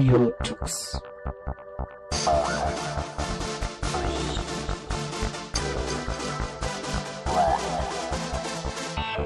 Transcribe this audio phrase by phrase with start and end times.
[0.00, 0.98] Audio Tux.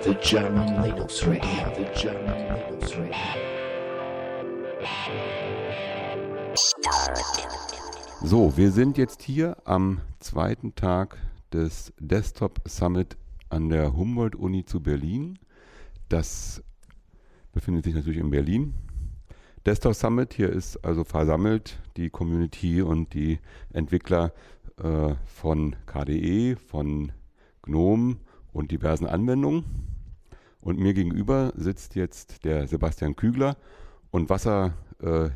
[0.02, 1.42] The German Linux Radio,
[1.76, 3.14] the German Linux Radio.
[8.24, 11.18] So, wir sind jetzt hier am zweiten Tag
[11.52, 13.16] des Desktop Summit
[13.48, 15.38] an der Humboldt-Uni zu Berlin.
[16.08, 16.64] Das
[17.52, 18.74] befindet sich natürlich in Berlin.
[19.66, 23.38] Desktop Summit, hier ist also versammelt die Community und die
[23.72, 24.34] Entwickler
[24.76, 27.12] äh, von KDE, von
[27.62, 28.18] GNOME
[28.52, 29.64] und diversen Anwendungen.
[30.60, 33.56] Und mir gegenüber sitzt jetzt der Sebastian Kügler.
[34.10, 35.30] Und was er äh,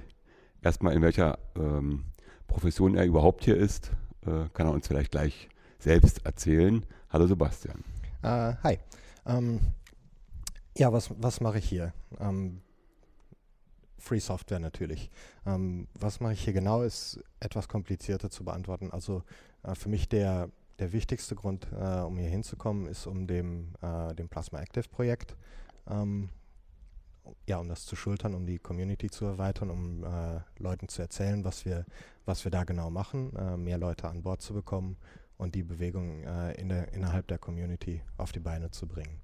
[0.60, 2.04] erstmal in welcher ähm,
[2.48, 3.92] Profession er überhaupt hier ist,
[4.26, 6.84] äh, kann er uns vielleicht gleich selbst erzählen.
[7.08, 7.82] Hallo Sebastian.
[8.22, 8.78] Äh, hi.
[9.24, 9.60] Ähm,
[10.76, 11.94] ja, was, was mache ich hier?
[12.20, 12.60] Ähm,
[13.98, 15.10] Free Software natürlich.
[15.44, 18.90] Ähm, was mache ich hier genau, ist etwas komplizierter zu beantworten.
[18.90, 19.22] Also
[19.62, 24.14] äh, für mich der, der wichtigste Grund, äh, um hier hinzukommen, ist um dem, äh,
[24.14, 25.36] dem Plasma Active Projekt,
[25.88, 26.30] ähm,
[27.46, 31.44] ja, um das zu schultern, um die Community zu erweitern, um äh, Leuten zu erzählen,
[31.44, 31.84] was wir,
[32.24, 34.96] was wir da genau machen, äh, mehr Leute an Bord zu bekommen
[35.36, 39.20] und die Bewegung äh, in der, innerhalb der Community auf die Beine zu bringen.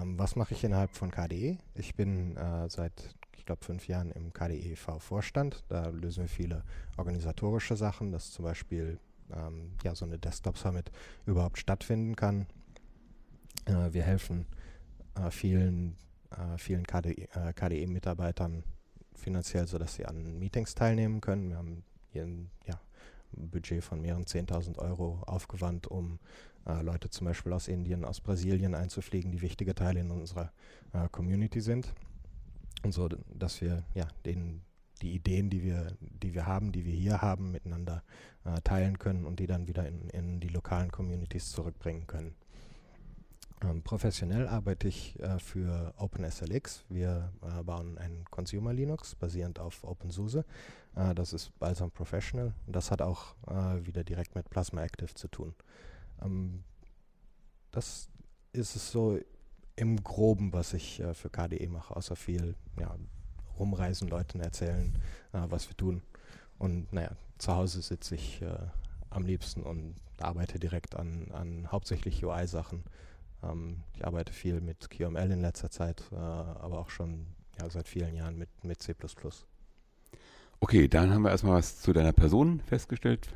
[0.00, 1.58] Ähm, was mache ich innerhalb von KDE?
[1.74, 2.36] Ich bin
[2.68, 3.14] seit
[3.50, 5.64] glaube, fünf Jahren im KDE V-Vorstand.
[5.66, 6.62] Da lösen wir viele
[6.96, 9.00] organisatorische Sachen, dass zum Beispiel
[9.32, 10.92] ähm, ja, so eine Desktop-Summit
[11.26, 12.46] überhaupt stattfinden kann.
[13.64, 14.46] Äh, wir helfen
[15.16, 15.96] äh, vielen,
[16.30, 18.64] äh, vielen KDE-Mitarbeitern KDE
[19.16, 21.48] finanziell, sodass sie an Meetings teilnehmen können.
[21.48, 22.80] Wir haben hier ein ja,
[23.32, 26.20] Budget von mehreren 10.000 Euro aufgewandt, um
[26.66, 30.52] äh, Leute zum Beispiel aus Indien, aus Brasilien einzufliegen, die wichtige Teile in unserer
[30.92, 31.92] äh, Community sind
[32.82, 34.62] und so, dass wir ja den
[35.02, 38.02] die Ideen, die wir, die wir haben, die wir hier haben, miteinander
[38.44, 42.34] äh, teilen können und die dann wieder in, in die lokalen Communities zurückbringen können.
[43.62, 46.84] Ähm, professionell arbeite ich äh, für OpenSLX.
[46.88, 50.44] Wir äh, bauen ein Consumer Linux basierend auf OpenSUSE.
[50.96, 55.28] Äh, das ist Balsam Professional das hat auch äh, wieder direkt mit Plasma Active zu
[55.28, 55.54] tun.
[56.22, 56.64] Ähm,
[57.70, 58.08] das
[58.52, 59.18] ist es so
[59.80, 62.94] im Groben, was ich äh, für KDE mache, außer viel ja,
[63.58, 64.94] rumreisen, Leuten erzählen,
[65.32, 66.02] äh, was wir tun.
[66.58, 68.58] Und naja, zu Hause sitze ich äh,
[69.08, 72.84] am liebsten und arbeite direkt an, an hauptsächlich UI-Sachen.
[73.42, 77.26] Ähm, ich arbeite viel mit QML in letzter Zeit, äh, aber auch schon
[77.58, 78.94] ja, seit vielen Jahren mit, mit C.
[80.60, 83.28] Okay, dann haben wir erstmal was zu deiner Person festgestellt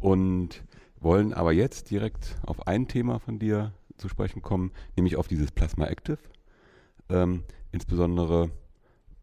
[0.00, 0.62] und
[0.98, 5.50] wollen aber jetzt direkt auf ein Thema von dir zu sprechen kommen, nämlich auf dieses
[5.52, 6.18] Plasma Active.
[7.08, 8.50] Ähm, insbesondere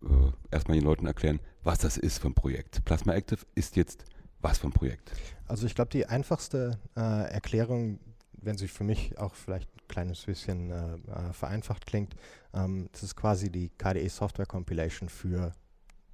[0.04, 2.84] äh, erstmal den Leuten erklären, was das ist ein Projekt.
[2.86, 4.06] Plasma Active ist jetzt
[4.42, 5.12] was ein Projekt?
[5.48, 8.00] Also ich glaube, die einfachste äh, Erklärung,
[8.34, 12.16] wenn sie für mich auch vielleicht ein kleines bisschen äh, äh vereinfacht klingt,
[12.54, 15.54] ähm, das ist quasi die KDE Software Compilation für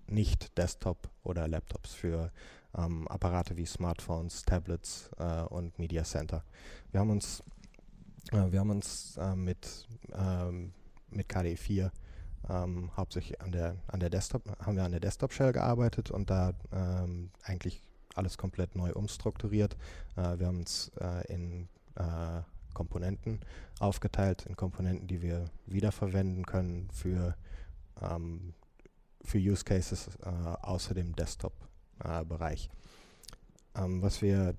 [0.07, 2.31] nicht Desktop oder Laptops, für
[2.77, 6.43] ähm, Apparate wie Smartphones, Tablets äh, und Media Center.
[6.91, 7.43] Wir haben uns
[8.31, 10.73] äh, wir haben uns äh, mit, ähm,
[11.09, 11.91] mit KDE 4
[12.49, 16.53] ähm, hauptsächlich an der, an der Desktop, haben wir an der Desktop-Shell gearbeitet und da
[16.71, 17.81] ähm, eigentlich
[18.15, 19.77] alles komplett neu umstrukturiert.
[20.15, 22.41] Äh, wir haben uns äh, in äh,
[22.73, 23.39] Komponenten
[23.79, 27.35] aufgeteilt, in Komponenten, die wir wiederverwenden können für,
[28.01, 28.53] ähm,
[29.23, 32.69] für Use Cases äh, außer dem Desktop-Bereich.
[33.75, 34.55] Ähm, was wir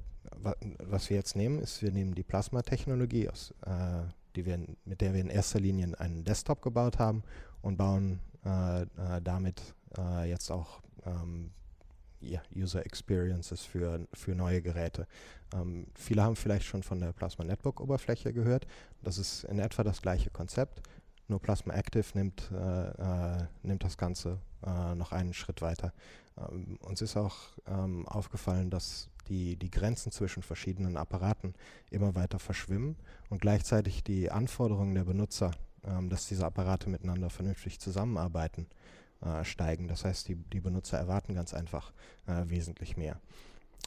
[0.84, 5.58] was wir jetzt nehmen, ist, wir nehmen die Plasma-Technologie, äh, mit der wir in erster
[5.58, 7.24] Linie einen Desktop gebaut haben
[7.60, 8.86] und bauen äh, äh,
[9.22, 11.50] damit äh, jetzt auch ähm,
[12.20, 15.06] ja, User Experiences für, für neue Geräte.
[15.54, 18.66] Ähm, viele haben vielleicht schon von der Plasma Netbook Oberfläche gehört.
[19.02, 20.82] Das ist in etwa das gleiche Konzept,
[21.26, 24.38] nur Plasma Active nimmt, äh, äh, nimmt das Ganze
[24.96, 25.92] noch einen Schritt weiter.
[26.36, 27.36] Ähm, uns ist auch
[27.68, 31.54] ähm, aufgefallen, dass die, die Grenzen zwischen verschiedenen Apparaten
[31.90, 32.96] immer weiter verschwimmen
[33.28, 35.50] und gleichzeitig die Anforderungen der Benutzer,
[35.84, 38.66] ähm, dass diese Apparate miteinander vernünftig zusammenarbeiten,
[39.20, 39.88] äh, steigen.
[39.88, 41.92] Das heißt, die, die Benutzer erwarten ganz einfach
[42.26, 43.20] äh, wesentlich mehr.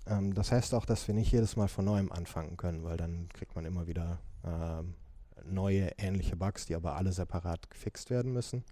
[0.05, 3.29] Ähm, das heißt auch, dass wir nicht jedes Mal von neuem anfangen können, weil dann
[3.29, 4.95] kriegt man immer wieder ähm,
[5.45, 8.63] neue ähnliche Bugs, die aber alle separat gefixt werden müssen.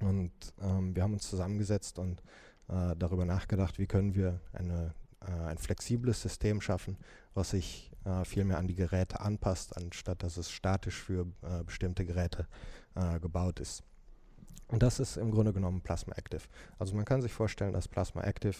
[0.00, 2.20] Und ähm, wir haben uns zusammengesetzt und
[2.68, 6.96] äh, darüber nachgedacht, wie können wir eine äh, ein flexibles System schaffen,
[7.34, 11.64] was sich äh, viel mehr an die Geräte anpasst, anstatt dass es statisch für äh,
[11.64, 12.46] bestimmte Geräte
[12.94, 13.82] äh, gebaut ist.
[14.68, 16.42] Und das ist im Grunde genommen Plasma Active.
[16.78, 18.56] Also man kann sich vorstellen, dass Plasma Active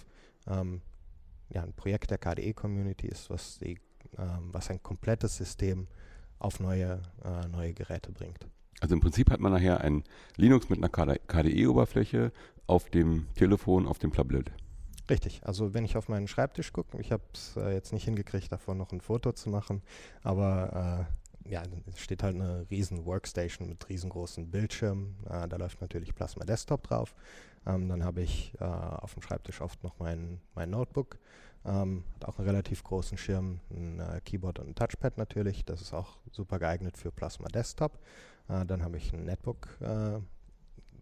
[0.46, 0.80] ähm,
[1.50, 3.78] ja, ein Projekt der KDE-Community ist, was, die,
[4.18, 5.86] ähm, was ein komplettes System
[6.38, 8.46] auf neue, äh, neue Geräte bringt.
[8.80, 10.04] Also im Prinzip hat man nachher ein
[10.36, 10.88] Linux mit einer
[11.18, 12.32] KDE-Oberfläche
[12.66, 14.52] auf dem Telefon, auf dem Tablet.
[15.10, 18.50] Richtig, also wenn ich auf meinen Schreibtisch gucke, ich habe es äh, jetzt nicht hingekriegt,
[18.50, 19.82] davon noch ein Foto zu machen,
[20.22, 21.06] aber
[21.44, 25.16] äh, ja, es steht halt eine riesen Workstation mit riesengroßen Bildschirmen.
[25.28, 27.14] Äh, da läuft natürlich Plasma Desktop drauf.
[27.66, 31.18] Ähm, dann habe ich äh, auf dem Schreibtisch oft noch mein, mein Notebook.
[31.66, 35.64] Ähm, hat auch einen relativ großen Schirm, ein äh, Keyboard und ein Touchpad natürlich.
[35.64, 37.98] Das ist auch super geeignet für Plasma Desktop.
[38.48, 39.68] Äh, dann habe ich ein Netbook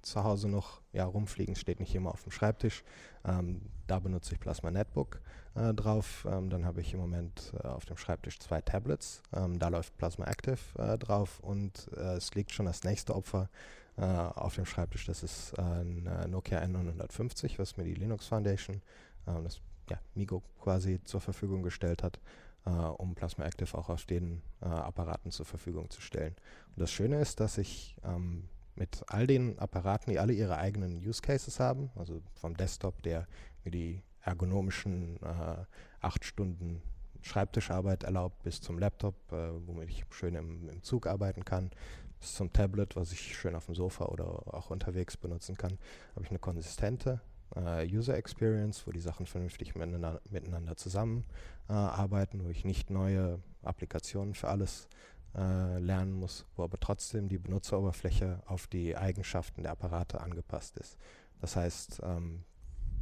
[0.02, 2.84] zu Hause noch ja, rumfliegen, steht nicht immer auf dem Schreibtisch.
[3.24, 5.20] Ähm, da benutze ich Plasma Netbook
[5.54, 6.26] äh, drauf.
[6.30, 9.22] Ähm, dann habe ich im Moment äh, auf dem Schreibtisch zwei Tablets.
[9.32, 13.48] Ähm, da läuft Plasma Active äh, drauf und äh, es liegt schon das nächste Opfer
[13.96, 15.06] äh, auf dem Schreibtisch.
[15.06, 18.82] Das ist äh, ein Nokia N950, was mir die Linux Foundation,
[19.24, 22.18] das ja, Migo quasi zur Verfügung gestellt hat.
[22.64, 26.34] um Plasma Active auch auf den Apparaten zur Verfügung zu stellen.
[26.74, 30.96] Und das Schöne ist, dass ich ähm, mit all den Apparaten, die alle ihre eigenen
[30.96, 33.26] Use Cases haben, also vom Desktop, der
[33.64, 35.64] mir die ergonomischen äh,
[36.00, 36.82] acht Stunden
[37.22, 41.70] Schreibtischarbeit erlaubt, bis zum Laptop, äh, womit ich schön im, im, Zug arbeiten kann,
[42.18, 45.78] bis zum Tablet, was ich schön auf dem Sofa oder auch unterwegs benutzen kann,
[46.14, 47.20] habe ich eine konsistente
[47.54, 54.34] äh, User Experience, wo die Sachen vernünftig miteinander, miteinander zusammenarbeiten, wo ich nicht neue Applikationen
[54.34, 54.88] für alles
[55.34, 60.98] äh, lernen muss, wo aber trotzdem die Benutzeroberfläche auf die Eigenschaften der Apparate angepasst ist.
[61.40, 62.44] Das heißt, ähm,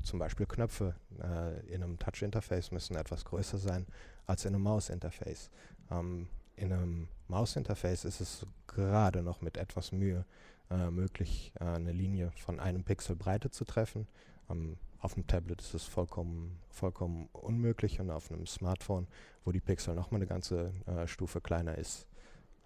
[0.03, 3.87] zum Beispiel Knöpfe äh, in einem Touch-Interface müssen etwas größer sein
[4.27, 5.51] als in einem Maus-Interface.
[5.91, 10.25] Ähm, in einem Maus-Interface ist es gerade noch mit etwas Mühe
[10.71, 14.07] äh, möglich, äh, eine Linie von einem Pixel Breite zu treffen.
[14.49, 19.07] Ähm, auf dem Tablet ist es vollkommen, vollkommen unmöglich und auf einem Smartphone,
[19.45, 22.07] wo die Pixel nochmal eine ganze äh, Stufe kleiner ist,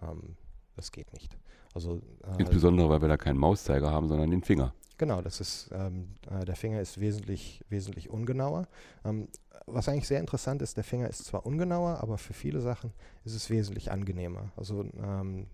[0.01, 0.35] ähm,
[0.75, 1.37] das geht nicht.
[1.73, 4.73] Also, äh, Insbesondere, weil wir da keinen Mauszeiger haben, sondern den Finger.
[4.97, 8.67] Genau, das ist, ähm, äh, der Finger ist wesentlich, wesentlich ungenauer.
[9.03, 9.27] Ähm,
[9.65, 12.93] was eigentlich sehr interessant ist, der Finger ist zwar ungenauer, aber für viele Sachen
[13.25, 14.51] ist es wesentlich angenehmer.
[14.55, 15.47] Also ähm,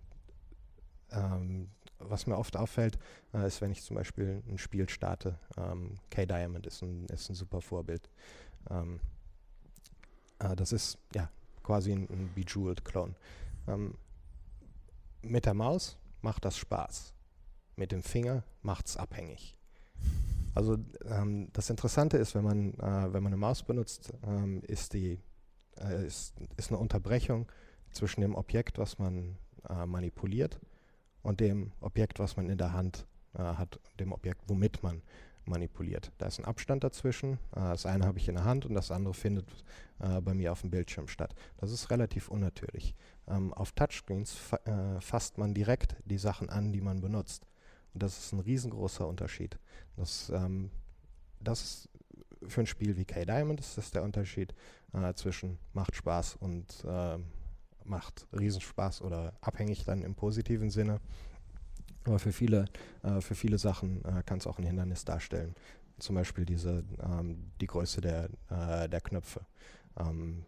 [1.12, 1.70] ähm
[2.04, 2.98] was mir oft auffällt,
[3.34, 5.38] äh, ist, wenn ich zum Beispiel ein Spiel starte.
[5.56, 8.10] Ähm, K-Diamond ist ein, ist ein super Vorbild.
[8.70, 9.00] Ähm,
[10.40, 11.30] äh, das ist ja
[11.64, 13.14] quasi ein, ein Bejeweled-Clone
[15.22, 17.14] mit der Maus macht das Spaß.
[17.76, 19.58] Mit dem Finger macht es abhängig.
[20.54, 24.94] Also ähm, das Interessante ist, wenn man, äh, wenn man eine Maus benutzt, ähm, ist,
[24.94, 25.20] die,
[25.78, 27.50] äh, ist, ist eine Unterbrechung
[27.92, 29.38] zwischen dem Objekt, was man
[29.70, 30.60] äh, manipuliert,
[31.24, 35.02] und dem Objekt, was man in der Hand äh, hat, dem Objekt, womit man
[35.46, 36.12] manipuliert.
[36.18, 37.34] Da ist ein Abstand dazwischen.
[37.56, 39.46] Äh, das eine habe ich in der Hand und das andere findet
[40.00, 41.34] äh, bei mir auf dem Bildschirm statt.
[41.58, 42.96] Das ist relativ unnatürlich.
[43.31, 47.48] Ähm, auf Touchscreens fa äh, fasst man direkt die Sachen an, die man benutzt.
[47.94, 49.57] Und das ist ein riesengroßer Unterschied.
[49.95, 50.72] Das, ähm,
[51.39, 51.89] das ist
[52.48, 54.54] für ein Spiel wie K-Diamond ist das der Unterschied
[54.94, 57.18] äh, zwischen macht Spaß und äh,
[57.83, 61.00] macht Riesenspaß oder abhängig dann im positiven Sinne.
[62.03, 62.65] Aber für viele,
[63.03, 65.56] äh, für viele Sachen äh, kann es auch ein Hindernis darstellen.
[66.00, 69.46] Zum Beispiel diese, ähm, die Größe der, äh, der Knöpfe.
[70.00, 70.46] Ähm,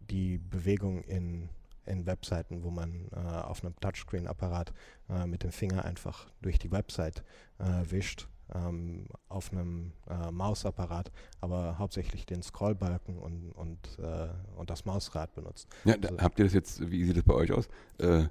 [0.00, 1.48] die Bewegung in,
[1.88, 4.72] in Webseiten, wo man äh, auf einem Touchscreen-Apparat
[5.08, 7.24] äh, mit dem Finger einfach durch die Website
[7.58, 14.70] äh, wischt, ähm, auf einem äh, Mausapparat, aber hauptsächlich den Scrollbalken und, und, äh, und
[14.70, 15.68] das Mausrad benutzt.
[15.84, 17.68] Ja, also habt ihr das jetzt, wie sieht das bei euch aus?
[17.98, 18.24] Äh,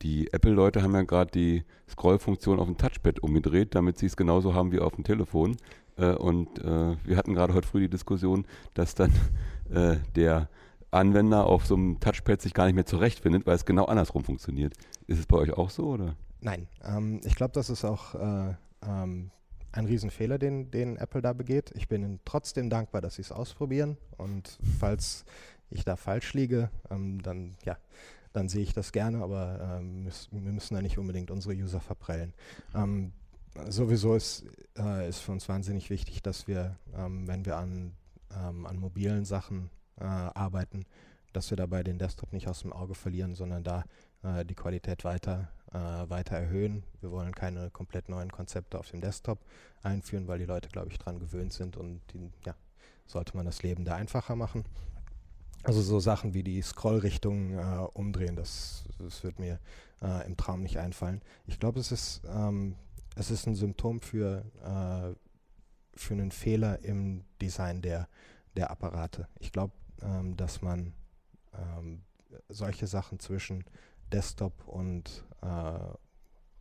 [0.00, 4.54] die Apple-Leute haben ja gerade die Scrollfunktion auf dem Touchpad umgedreht, damit sie es genauso
[4.54, 5.56] haben wie auf dem Telefon.
[5.96, 9.12] Und wir hatten gerade heute früh die Diskussion, dass dann
[10.14, 10.48] der
[10.90, 14.74] Anwender auf so einem Touchpad sich gar nicht mehr zurechtfindet, weil es genau andersrum funktioniert.
[15.06, 16.16] Ist es bei euch auch so oder?
[16.40, 18.54] Nein, ähm, ich glaube, das ist auch äh,
[18.86, 19.30] ähm,
[19.72, 21.72] ein Riesenfehler, den, den Apple da begeht.
[21.74, 23.98] Ich bin ihnen trotzdem dankbar, dass sie es ausprobieren.
[24.16, 25.24] Und falls
[25.70, 27.76] ich da falsch liege, ähm, dann ja,
[28.32, 31.80] dann sehe ich das gerne, aber ähm, müß, wir müssen da nicht unbedingt unsere User
[31.80, 32.32] verprellen.
[32.74, 33.12] Ähm,
[33.68, 34.44] sowieso ist,
[34.78, 37.92] äh, ist für uns wahnsinnig wichtig, dass wir, ähm, wenn wir an,
[38.32, 40.84] ähm, an mobilen Sachen äh, arbeiten,
[41.32, 43.84] dass wir dabei den Desktop nicht aus dem Auge verlieren, sondern da
[44.22, 46.84] äh, die Qualität weiter, äh, weiter erhöhen.
[47.00, 49.38] Wir wollen keine komplett neuen Konzepte auf dem Desktop
[49.82, 52.54] einführen, weil die Leute, glaube ich, daran gewöhnt sind und die, ja,
[53.06, 54.64] sollte man das Leben da einfacher machen.
[55.64, 59.58] Also so Sachen wie die Scrollrichtung äh, umdrehen, das, das wird mir
[60.00, 61.20] äh, im Traum nicht einfallen.
[61.46, 62.76] Ich glaube, es ist, ähm,
[63.16, 65.14] es ist ein Symptom für, äh,
[65.98, 68.08] für einen Fehler im Design der,
[68.56, 69.28] der Apparate.
[69.40, 70.92] Ich glaube, ähm, dass man
[71.54, 72.02] ähm,
[72.48, 73.64] solche Sachen zwischen
[74.12, 75.78] Desktop und äh,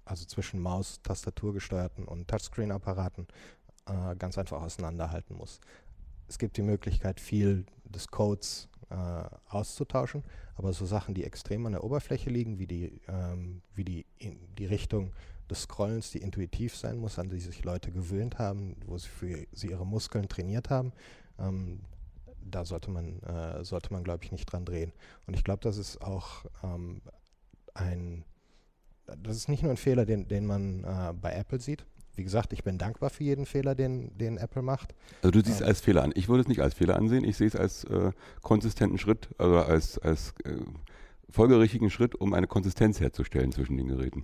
[0.06, 3.28] also zwischen Maus, Tastatur gesteuerten und Touchscreen-Apparaten
[3.88, 5.60] äh, ganz einfach auseinanderhalten muss.
[6.28, 8.96] Es gibt die Möglichkeit, viel des Codes äh,
[9.50, 10.24] auszutauschen,
[10.56, 14.06] aber so Sachen, die extrem an der Oberfläche liegen, wie die, ähm, wie die,
[14.58, 15.14] die Richtung
[15.50, 19.48] des Scrollens, die intuitiv sein muss, an die sich Leute gewöhnt haben, wo sie für
[19.52, 20.92] sie ihre Muskeln trainiert haben,
[21.40, 21.82] ähm,
[22.52, 24.94] da sollte man, äh, sollte man, glaube ich, nicht dran drehen.
[25.26, 27.02] Und ich glaube, das ist auch ähm,
[27.74, 28.24] ein,
[29.06, 31.86] das ist nicht nur ein Fehler, den, den man äh, bei Apple sieht.
[32.16, 34.96] Wie gesagt, ich bin dankbar für jeden Fehler, den, den Apple macht.
[35.22, 36.12] Also du siehst es ähm, als Fehler an.
[36.16, 37.24] Ich würde es nicht als Fehler ansehen.
[37.24, 38.12] Ich sehe es als äh,
[38.42, 40.58] konsistenten Schritt, also als, als äh,
[41.30, 44.24] folgerichtigen Schritt, um eine Konsistenz herzustellen zwischen den Geräten.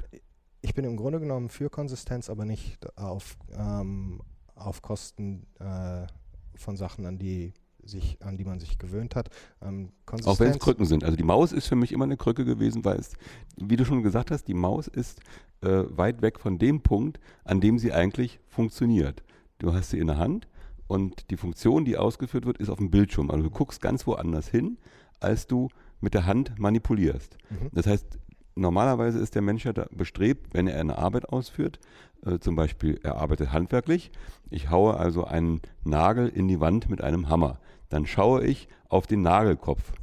[0.62, 4.22] Ich bin im Grunde genommen für Konsistenz, aber nicht auf, ähm,
[4.56, 6.08] auf Kosten äh,
[6.56, 7.54] von Sachen, an die
[7.86, 9.30] sich, an die man sich gewöhnt hat.
[9.62, 9.92] Ähm,
[10.26, 11.04] Auch wenn es Krücken sind.
[11.04, 13.14] Also die Maus ist für mich immer eine Krücke gewesen, weil es,
[13.58, 15.20] wie du schon gesagt hast, die Maus ist
[15.62, 19.24] äh, weit weg von dem Punkt, an dem sie eigentlich funktioniert.
[19.60, 20.48] Du hast sie in der Hand
[20.88, 23.32] und die Funktion, die ausgeführt wird, ist auf dem Bildschirm.
[23.32, 24.78] Also du guckst ganz woanders hin,
[25.20, 25.70] als du
[26.02, 27.38] mit der Hand manipulierst.
[27.50, 27.70] Mhm.
[27.72, 28.20] Das heißt,
[28.56, 31.80] normalerweise ist der Mensch ja bestrebt, wenn er eine Arbeit ausführt,
[32.26, 34.12] äh, zum Beispiel er arbeitet handwerklich,
[34.50, 37.60] ich haue also einen Nagel in die Wand mit einem Hammer
[37.94, 39.94] dann schaue ich auf den Nagelkopf.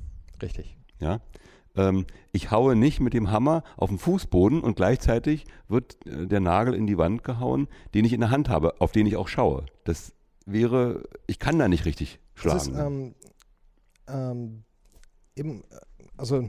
[0.40, 0.76] Richtig.
[1.00, 1.20] Ja.
[1.74, 6.38] Ähm, ich haue nicht mit dem Hammer auf den Fußboden und gleichzeitig wird äh, der
[6.38, 9.26] Nagel in die Wand gehauen, den ich in der Hand habe, auf den ich auch
[9.26, 9.66] schaue.
[9.82, 10.12] Das
[10.46, 12.58] wäre, ich kann da nicht richtig schlagen.
[12.58, 13.14] Ist, ähm,
[14.06, 14.62] ähm,
[15.34, 15.64] eben,
[16.16, 16.48] also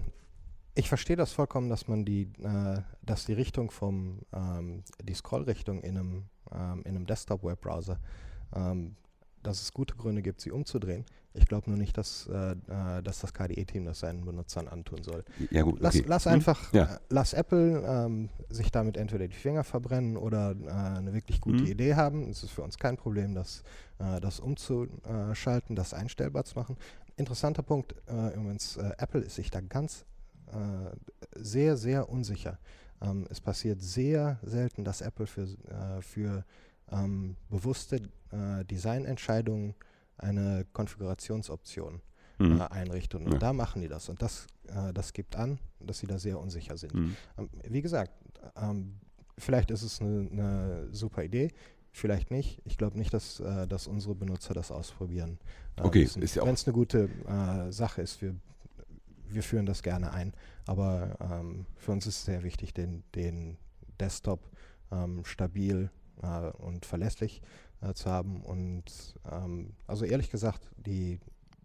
[0.75, 5.81] ich verstehe das vollkommen, dass man die, äh, dass die Richtung vom, ähm, die Scrollrichtung
[5.81, 7.99] in einem, ähm, in einem Desktop-Webbrowser,
[8.53, 8.95] ähm,
[9.43, 11.05] dass es gute Gründe gibt, sie umzudrehen.
[11.33, 15.23] Ich glaube nur nicht, dass, äh, äh dass das KDE-Team das seinen Benutzern antun soll.
[15.49, 16.33] Ja, gut, lass, lass hm?
[16.33, 16.95] einfach, ja.
[16.95, 21.63] äh, lass Apple ähm, sich damit entweder die Finger verbrennen oder äh, eine wirklich gute
[21.63, 21.71] hm.
[21.71, 22.29] Idee haben.
[22.29, 23.63] Es ist für uns kein Problem, das,
[23.99, 26.77] äh, das umzuschalten, das einstellbar zu machen.
[27.15, 30.05] Interessanter Punkt, äh, übrigens, Apple ist sich da ganz
[31.37, 32.59] sehr, sehr unsicher.
[33.01, 35.47] Ähm, es passiert sehr selten, dass Apple für,
[36.01, 36.43] für
[36.91, 38.01] ähm, bewusste
[38.63, 39.75] Designentscheidungen
[40.17, 42.01] eine Konfigurationsoption
[42.41, 42.61] mhm.
[42.61, 43.25] äh, einrichten.
[43.25, 43.39] Und ja.
[43.39, 44.09] da machen die das.
[44.09, 46.93] Und das, äh, das gibt an, dass sie da sehr unsicher sind.
[46.93, 47.15] Mhm.
[47.37, 48.11] Ähm, wie gesagt,
[48.55, 48.99] ähm,
[49.37, 51.51] vielleicht ist es eine, eine, super Idee.
[51.91, 52.61] Vielleicht nicht.
[52.65, 55.39] Ich glaube nicht, dass, äh, dass unsere Benutzer das ausprobieren.
[55.77, 58.35] Äh, okay, ist ja Wenn es eine gute äh, Sache ist, wir,
[59.27, 60.33] wir führen das gerne ein.
[60.65, 63.57] Aber ähm, für uns ist es sehr wichtig, den, den
[63.99, 64.39] Desktop
[64.91, 65.89] ähm, stabil
[66.21, 67.41] äh, und verlässlich
[67.81, 68.41] äh, zu haben.
[68.41, 68.83] Und
[69.29, 71.19] ähm, also ehrlich gesagt, die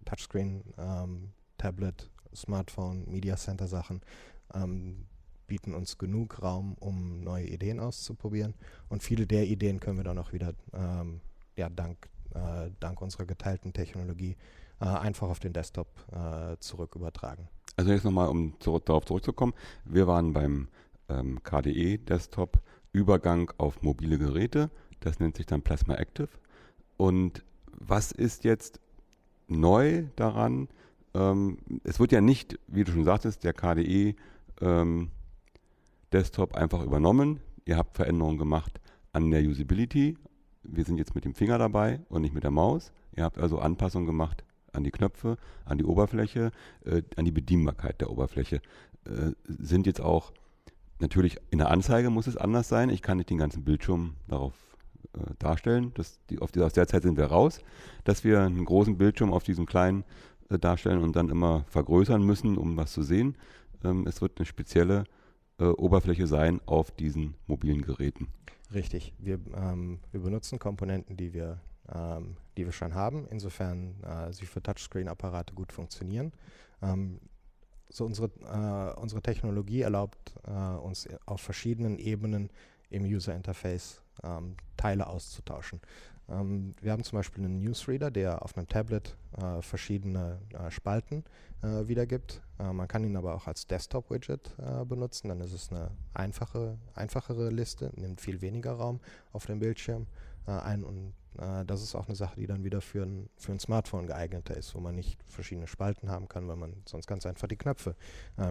[0.04, 4.02] Touchscreen, ähm, Tablet, Smartphone, Media Center Sachen
[4.54, 5.06] ähm,
[5.46, 8.54] bieten uns genug Raum, um neue Ideen auszuprobieren.
[8.88, 11.20] Und viele der Ideen können wir dann auch wieder, ähm,
[11.56, 14.37] ja, dank, äh, dank unserer geteilten Technologie
[14.80, 17.49] äh, einfach auf den Desktop äh, zurück übertragen.
[17.76, 19.54] Also jetzt nochmal, um zurück, darauf zurückzukommen,
[19.85, 20.68] wir waren beim
[21.08, 22.61] ähm, KDE Desktop
[22.92, 24.70] Übergang auf mobile Geräte
[25.00, 26.29] das nennt sich dann Plasma Active.
[26.97, 28.81] Und was ist jetzt
[29.49, 30.69] neu daran?
[31.15, 34.15] Ähm, es wird ja nicht, wie du schon sagtest, der KDE
[34.61, 35.11] ähm,
[36.12, 37.41] Desktop einfach übernommen.
[37.65, 38.81] Ihr habt Veränderungen gemacht
[39.12, 40.17] an der Usability.
[40.62, 42.93] Wir sind jetzt mit dem Finger dabei und nicht mit der Maus.
[43.15, 46.53] Ihr habt also Anpassungen gemacht an die Knöpfe, an die Oberfläche,
[46.85, 48.61] äh, an die Bedienbarkeit der Oberfläche.
[49.05, 50.33] Äh, sind jetzt auch
[50.99, 52.91] natürlich in der Anzeige muss es anders sein.
[52.91, 54.55] Ich kann nicht den ganzen Bildschirm darauf
[55.12, 55.93] äh, darstellen.
[55.95, 57.61] Das, die, auf aus der Zeit sind wir raus,
[58.05, 60.05] dass wir einen großen Bildschirm auf diesem kleinen
[60.50, 63.37] äh, darstellen und dann immer vergrößern müssen, um was zu sehen.
[63.85, 65.05] Ähm, es wird eine spezielle
[65.59, 68.29] äh, Oberfläche sein auf diesen mobilen Geräten.
[68.75, 69.15] Richtig.
[69.19, 71.61] Wir, ähm, wir benutzen Komponenten, die wir,
[71.95, 76.33] ähm, die wir schon haben, insofern äh, sie für Touchscreen-Apparate gut funktionieren.
[76.83, 77.21] Ähm,
[77.88, 82.50] so unsere, äh, unsere Technologie erlaubt äh, uns auf verschiedenen Ebenen
[82.91, 85.80] im User Interface ähm, Teile auszutauschen.
[86.28, 91.25] Ähm, wir haben zum Beispiel einen Newsreader, der auf einem Tablet äh, verschiedene äh, Spalten
[91.62, 92.42] äh, wiedergibt.
[92.58, 95.28] Äh, man kann ihn aber auch als Desktop-Widget äh, benutzen.
[95.28, 99.00] Dann ist es eine einfache, einfachere Liste, nimmt viel weniger Raum
[99.32, 100.06] auf dem Bildschirm
[100.46, 101.14] äh, ein und
[101.66, 104.75] das ist auch eine Sache, die dann wieder für ein, für ein Smartphone geeigneter ist,
[104.75, 107.94] wo man nicht verschiedene Spalten haben kann, weil man sonst ganz einfach die Knöpfe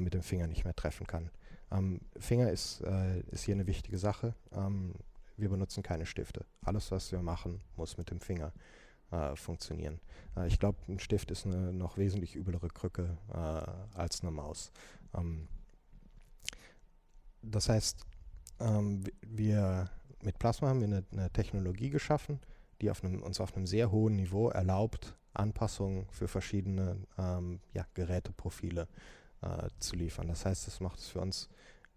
[0.02, 1.32] mit dem Finger nicht mehr treffen kann.
[1.72, 2.82] Ähm, Finger ist,
[3.32, 4.36] ist hier eine wichtige Sache.
[4.54, 4.94] Ähm,
[5.38, 6.46] wir benutzen keine Stifte.
[6.64, 8.54] Alles, was wir machen, muss mit dem Finger
[9.12, 10.00] äh, funktionieren.
[10.36, 14.72] Äh, ich glaube, ein Stift ist eine noch wesentlich üblere Krücke äh, als eine Maus.
[15.14, 15.48] Ähm,
[17.42, 18.06] das heißt,
[18.60, 19.90] ähm, wir
[20.22, 22.40] mit Plasma haben wir eine, eine Technologie geschaffen,
[22.82, 27.86] die auf einem, uns auf einem sehr hohen Niveau erlaubt, Anpassungen für verschiedene ähm, ja,
[27.94, 28.88] Geräteprofile
[29.42, 30.28] äh, zu liefern.
[30.28, 31.50] Das heißt, das macht es für uns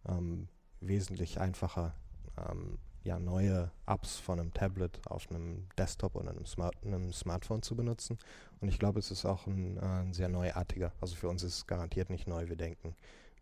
[0.07, 0.49] ähm,
[0.81, 1.95] wesentlich einfacher,
[2.37, 7.63] ähm, ja, neue Apps von einem Tablet auf einem Desktop oder einem, Smart einem Smartphone
[7.63, 8.19] zu benutzen.
[8.61, 10.93] Und ich glaube, es ist auch ein, äh, ein, sehr neuartiger.
[11.01, 12.49] Also für uns ist es garantiert nicht neu.
[12.49, 12.95] Wir denken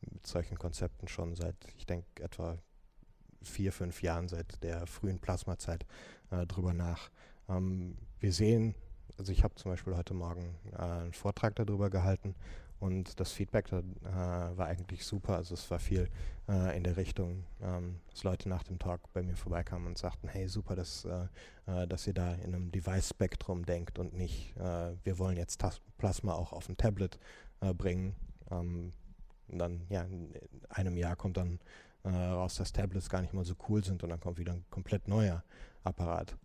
[0.02, 2.58] mit solchen Konzepten schon seit, ich denke, etwa
[3.42, 5.84] vier, fünf Jahren, seit der frühen Plasmazeit
[6.30, 7.10] äh, drüber nach.
[7.48, 8.76] Ähm, wir sehen,
[9.18, 12.36] also ich habe zum Beispiel heute Morgen äh, einen Vortrag darüber gehalten
[12.78, 15.36] und das Feedback da, äh, war eigentlich super.
[15.36, 16.10] Also es war viel
[16.48, 20.28] äh, in der Richtung, ähm, dass Leute nach dem Talk bei mir vorbeikamen und sagten,
[20.28, 21.26] hey super, dass, äh,
[21.66, 25.80] äh dass ihr da in einem Device-Spektrum denkt und nicht, äh, wir wollen jetzt Tas
[25.96, 27.18] Plasma auch auf ein Tablet
[27.60, 28.14] äh, bringen.
[28.50, 28.92] Ähm,
[29.48, 30.34] und dann, ja, in
[30.68, 31.60] einem Jahr kommt dann
[32.04, 35.08] raus, dass Tablets gar nicht mal so cool sind und dann kommt wieder ein komplett
[35.08, 35.42] neuer
[35.82, 36.36] Apparat.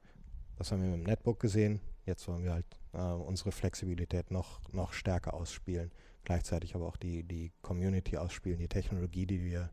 [0.57, 1.81] Das haben wir mit dem Netbook gesehen.
[2.07, 5.91] Jetzt wollen wir halt unsere Flexibilität noch, noch stärker ausspielen
[6.23, 9.69] gleichzeitig aber auch die, die Community ausspielen, die Technologie, die wir,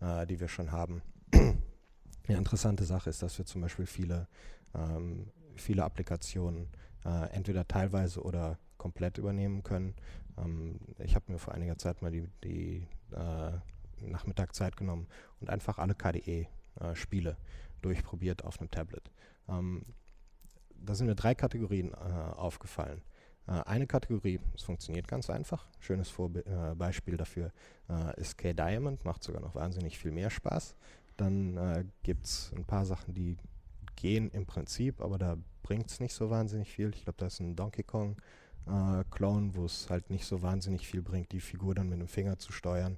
[0.00, 1.02] äh, die wir schon haben.
[1.32, 4.28] Eine interessante Sache ist, dass wir zum Beispiel viele,
[4.74, 6.68] ähm, viele Applikationen
[7.04, 9.94] äh, entweder teilweise oder komplett übernehmen können.
[10.38, 13.52] Ähm, ich habe mir vor einiger Zeit mal die, die äh,
[14.00, 15.06] Nachmittag Zeit genommen
[15.40, 19.10] und einfach alle KDE-Spiele äh, durchprobiert auf einem Tablet.
[19.48, 19.84] Ähm,
[20.74, 23.02] da sind mir drei Kategorien äh, aufgefallen.
[23.46, 25.66] Äh, eine Kategorie, es funktioniert ganz einfach.
[25.80, 27.52] Schönes Vorbe äh, Beispiel dafür
[27.88, 30.76] äh, ist K-Diamond, macht sogar noch wahnsinnig viel mehr Spaß.
[31.16, 33.36] Dann äh, gibt es ein paar Sachen, die
[33.96, 36.90] gehen im Prinzip, aber da bringt es nicht so wahnsinnig viel.
[36.94, 38.16] Ich glaube, da ist ein Donkey Kong
[38.66, 42.08] äh, Clone, wo es halt nicht so wahnsinnig viel bringt, die Figur dann mit dem
[42.08, 42.96] Finger zu steuern.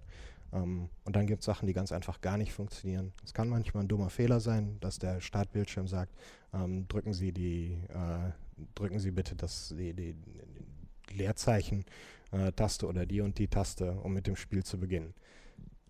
[0.52, 3.12] Ähm, und dann gibt es Sachen, die ganz einfach gar nicht funktionieren.
[3.24, 6.14] Es kann manchmal ein dummer Fehler sein, dass der Startbildschirm sagt,
[6.52, 8.30] ähm, drücken Sie die, äh,
[8.74, 14.12] drücken Sie bitte das, die, die, die Leerzeichen-Taste äh, oder die und die Taste, um
[14.14, 15.14] mit dem Spiel zu beginnen.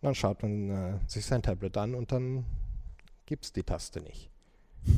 [0.01, 2.45] dann schaut man äh, sich sein Tablet an und dann
[3.27, 4.31] gibt es die Taste nicht.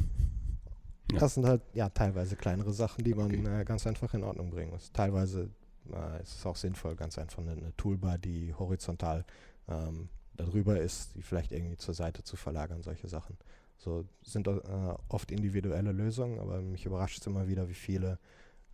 [1.12, 1.20] Ja.
[1.20, 3.61] Das sind halt ja teilweise kleinere Sachen, die man okay.
[3.61, 4.90] äh, ganz einfach in Ordnung bringen muss.
[4.90, 5.50] Teilweise
[5.92, 9.24] äh, ist es auch sinnvoll, ganz einfach eine, eine Toolbar, die horizontal
[9.68, 13.37] ähm, darüber ist, die vielleicht irgendwie zur Seite zu verlagern, solche Sachen.
[13.79, 14.61] So sind äh,
[15.09, 18.19] oft individuelle Lösungen, aber mich überrascht es immer wieder, wie viele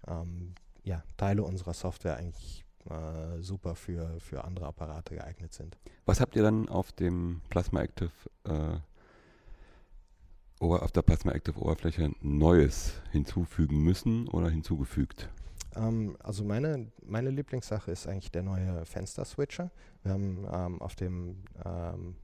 [0.07, 5.77] ähm, ja, Teile unserer Software eigentlich äh, super für, für andere Apparate geeignet sind.
[6.05, 8.11] Was habt ihr dann auf dem Plasma Active
[8.45, 8.77] äh,
[10.61, 15.29] auf der Plasma Active Oberfläche Neues hinzufügen müssen oder hinzugefügt?
[15.75, 19.71] Ähm, also meine, meine Lieblingssache ist eigentlich der neue Fenster-Switcher.
[20.03, 22.17] Wir haben ähm, auf dem, ähm,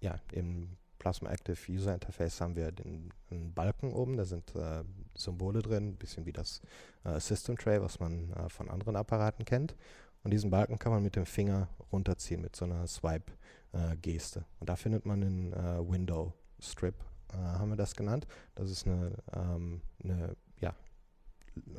[0.00, 4.84] ja, im Plasma Active User Interface haben wir den, einen Balken oben, da sind äh,
[5.16, 6.60] Symbole drin, ein bisschen wie das
[7.04, 9.74] äh, System Tray, was man äh, von anderen Apparaten kennt.
[10.22, 14.44] Und diesen Balken kann man mit dem Finger runterziehen, mit so einer Swipe-Geste.
[14.60, 16.94] Und da findet man den äh, Window Strip,
[17.32, 18.26] äh, haben wir das genannt.
[18.54, 20.74] Das ist eine, ähm, eine ja,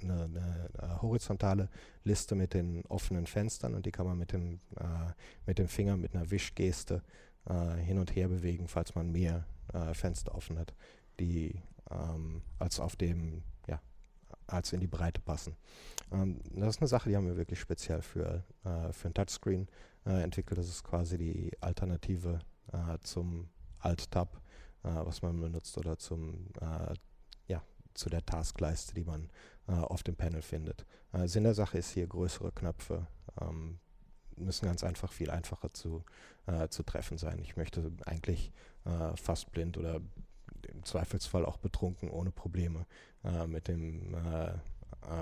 [0.01, 1.69] eine, eine, horizontale
[2.03, 5.13] Liste mit den offenen Fenstern und die kann man mit dem, äh,
[5.45, 7.30] mit dem Finger mit einer Wischgeste äh,
[7.83, 10.73] hin und her bewegen, falls man mehr äh, Fenster offen hat,
[11.19, 13.81] die ähm, als auf dem, ja,
[14.47, 15.55] als in die Breite passen.
[16.11, 19.67] Ähm, das ist eine Sache, die haben wir wirklich speziell für, äh, für ein Touchscreen
[20.05, 20.59] äh, entwickelt.
[20.59, 22.39] Das ist quasi die Alternative
[22.71, 23.49] äh, zum
[23.79, 24.39] Alt-Tab,
[24.83, 26.47] was man benutzt, oder zum
[27.47, 29.29] ja, zu der Taskleiste, die man
[29.67, 30.85] äh, auf dem Panel findet.
[31.13, 33.07] Äh, Sinn der Sache ist hier größere Knöpfe
[33.39, 33.79] ähm,
[34.41, 36.03] müssen ganz einfach viel einfacher zu,
[36.47, 37.39] äh, zu treffen sein.
[37.39, 38.51] Ich möchte eigentlich
[38.85, 40.01] äh, fast blind oder
[40.67, 42.85] im Zweifelsfall auch betrunken ohne Probleme
[43.23, 44.53] äh, mit dem äh,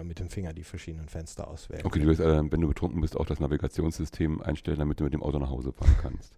[0.03, 1.85] mit dem Finger die verschiedenen Fenster auswählen.
[1.85, 5.23] Okay, du willst, wenn du betrunken bist, auch das Navigationssystem einstellen, damit du mit dem
[5.23, 6.33] Auto nach Hause fahren kannst.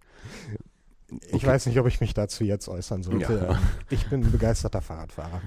[1.26, 1.46] Ich okay.
[1.48, 3.48] weiß nicht, ob ich mich dazu jetzt äußern sollte.
[3.50, 3.58] Ja.
[3.90, 5.42] Ich bin ein begeisterter Fahrradfahrer.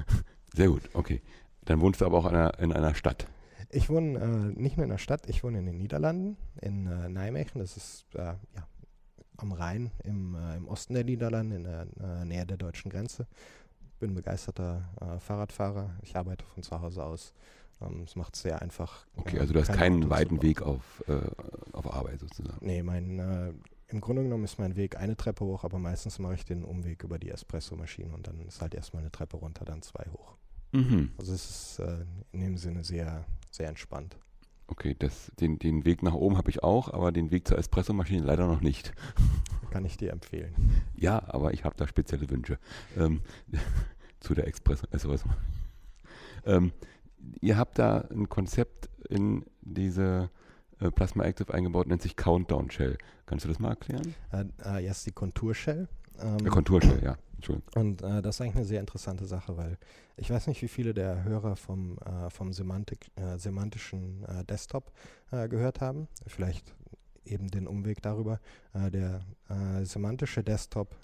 [0.53, 1.21] Sehr gut, okay.
[1.63, 3.27] Dann wohnst du aber auch in einer, in einer Stadt.
[3.75, 7.09] Ich wohne äh, nicht nur in der Stadt, ich wohne in den Niederlanden, in äh,
[7.09, 7.59] Nijmegen.
[7.59, 8.67] Das ist äh, ja,
[9.37, 13.27] am Rhein im, äh, im Osten der Niederlande, in der äh, Nähe der deutschen Grenze.
[13.99, 15.89] Bin begeisterter äh, Fahrradfahrer.
[16.03, 17.33] Ich arbeite von zu Hause aus.
[17.81, 19.05] Ähm, es macht es sehr einfach.
[19.17, 21.03] Okay, also du hast keinen weiten Weg auf,
[21.73, 22.65] auf Arbeit sozusagen.
[22.65, 23.55] Nee, mein
[23.87, 27.03] im Grunde genommen ist mein Weg eine Treppe hoch, aber meistens mache ich den Umweg
[27.03, 30.35] über die Espresso-Maschine und dann ist halt erstmal eine Treppe runter, dann zwei hoch.
[30.71, 31.11] Mhm.
[31.17, 34.17] Also es ist äh, in dem Sinne sehr, sehr entspannt.
[34.67, 38.23] Okay, das, den, den Weg nach oben habe ich auch, aber den Weg zur Espressomaschine
[38.23, 38.93] leider noch nicht.
[39.71, 40.55] Kann ich dir empfehlen.
[40.95, 42.57] Ja, aber ich habe da spezielle Wünsche.
[42.97, 43.21] Ähm,
[44.19, 44.87] zu der Espresso.
[44.89, 45.29] Espresso.
[46.45, 46.71] Ähm,
[47.41, 50.29] ihr habt da ein Konzept in diese
[50.79, 52.97] äh, Plasma Active eingebaut, nennt sich Countdown Shell.
[53.25, 54.15] Kannst du das mal erklären?
[54.31, 55.87] Äh, äh, jetzt die Konturshell.
[56.21, 57.17] Ähm, Äh, Konturshell, ja.
[57.35, 57.69] Entschuldigung.
[57.75, 59.77] Und äh, das ist eigentlich eine sehr interessante Sache, weil
[60.17, 64.91] ich weiß nicht, wie viele der Hörer vom, äh, vom Semantik, äh, semantischen äh, Desktop
[65.31, 66.07] äh, gehört haben.
[66.27, 66.73] Vielleicht
[67.25, 68.39] eben den Umweg darüber.
[68.73, 69.21] Äh, der
[69.83, 70.95] semantische Desktop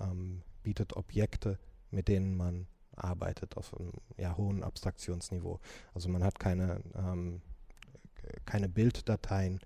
[0.00, 1.58] ähm, bietet Objekte,
[1.90, 5.60] mit denen man arbeitet auf einem ja, hohen Abstraktionsniveau.
[5.94, 7.40] Also man hat keine, ähm,
[8.44, 9.60] keine Bilddateien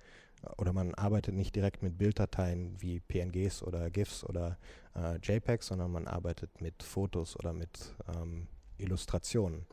[0.56, 4.56] oder man arbeitet nicht direkt mit Bilddateien wie PNGs oder GIFs oder
[4.94, 8.46] äh, JPEGs, sondern man arbeitet mit Fotos oder mit ähm,
[8.78, 9.66] Illustrationen.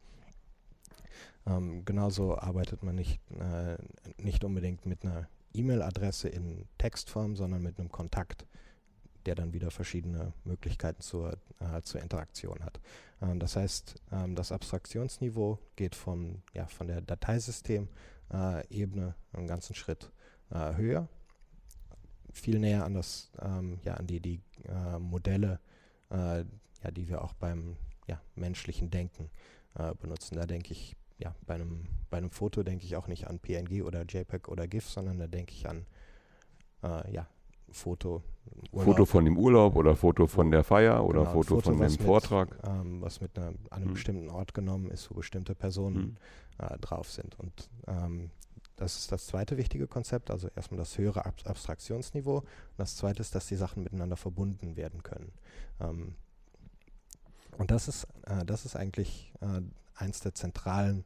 [1.47, 3.77] Ähm, genauso arbeitet man nicht, äh,
[4.17, 8.45] nicht unbedingt mit einer E-Mail-Adresse in Textform, sondern mit einem Kontakt,
[9.25, 12.79] der dann wieder verschiedene Möglichkeiten zur, äh, zur Interaktion hat.
[13.21, 20.11] Ähm, das heißt, ähm, das Abstraktionsniveau geht vom, ja, von der Dateisystem-Ebene einen ganzen Schritt
[20.51, 21.07] äh, höher,
[22.33, 25.59] viel näher an das, ähm, ja, an die, die äh, Modelle,
[26.11, 26.39] äh,
[26.83, 27.77] ja, die wir auch beim
[28.07, 29.29] ja, menschlichen Denken
[29.75, 30.35] äh, benutzen.
[30.35, 33.83] Da denke ich, ja, bei einem, bei einem Foto denke ich auch nicht an PNG
[33.83, 35.85] oder JPEG oder GIF, sondern da denke ich an
[36.83, 37.25] äh, ja,
[37.71, 38.21] Foto.
[38.73, 41.79] Foto Urlaub, von dem Urlaub oder Foto von der Feier oder Genau, Foto, Foto, von
[41.79, 42.59] dem mit- Vortrag.
[42.67, 43.93] ähm, was mit einer, an einem Hm.
[43.93, 46.17] bestimmten Ort genommen ist, wo bestimmte Personen
[46.59, 46.67] Hm.
[46.67, 47.39] äh, drauf sind.
[47.39, 48.29] Und ähm,
[48.75, 52.39] das ist das zweite wichtige Konzept, also erstmal das höhere Ab Abstraktionsniveau.
[52.39, 55.31] Und das zweite ist, dass die Sachen miteinander verbunden werden können.
[55.79, 56.15] Ähm,
[57.57, 59.61] und das ist, äh, das ist eigentlich äh,
[59.95, 61.05] eins der zentralen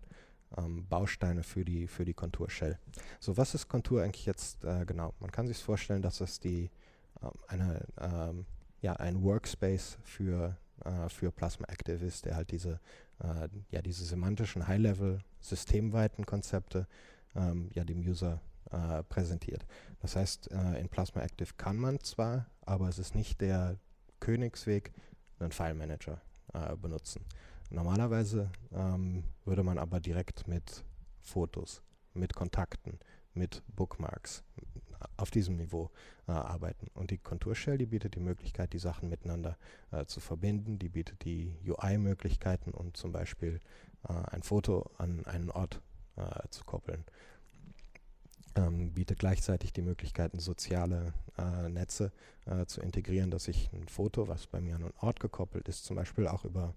[0.58, 2.80] ähm, Bausteine für die, für die Kontur-Shell.
[3.20, 5.14] So, was ist Kontur eigentlich jetzt äh, genau?
[5.20, 6.72] Man kann sich vorstellen, dass es die,
[7.22, 8.46] ähm, eine, ähm,
[8.82, 12.80] ja, ein Workspace für, äh, für Plasma Active ist, der halt diese,
[13.20, 16.88] äh, ja, diese semantischen High-Level systemweiten Konzepte
[17.36, 19.66] ähm, ja, dem User äh, präsentiert.
[20.02, 23.78] Das heißt, äh, in Plasma Active kann man zwar, aber es ist nicht der
[24.20, 24.94] Königsweg,
[25.40, 26.22] einen File Manager
[26.54, 27.26] äh, benutzen.
[27.70, 30.84] Normalerweise ähm, würde man aber direkt mit
[31.22, 31.82] Fotos,
[32.14, 33.00] mit Kontakten,
[33.34, 34.44] mit Bookmarks
[35.18, 35.92] auf diesem Niveau
[36.28, 36.88] äh, arbeiten.
[36.94, 39.58] Und die Konturshell, die bietet die Möglichkeit, die Sachen miteinander
[39.92, 40.80] äh, zu verbinden.
[40.80, 43.60] Die bietet die UI-Möglichkeiten und zum Beispiel
[44.08, 45.82] äh, ein Foto an einen Ort
[46.20, 47.04] äh, zu koppeln.
[48.56, 52.12] Ähm, bietet gleichzeitig die Möglichkeiten, soziale äh, Netze
[52.46, 55.86] äh, zu integrieren, dass ich ein Foto, was bei mir an einen Ort gekoppelt ist,
[55.86, 56.74] zum Beispiel auch über,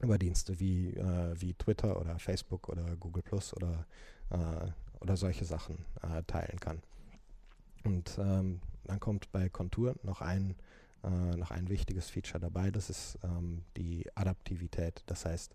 [0.00, 3.86] über Dienste wie, äh, wie Twitter oder Facebook oder Google Plus oder,
[4.30, 6.82] äh, oder solche Sachen äh, teilen kann.
[7.84, 10.56] Und ähm, dann kommt bei Kontur noch ein,
[11.04, 15.02] äh, noch ein wichtiges Feature dabei, das ist ähm, die Adaptivität.
[15.06, 15.54] Das heißt,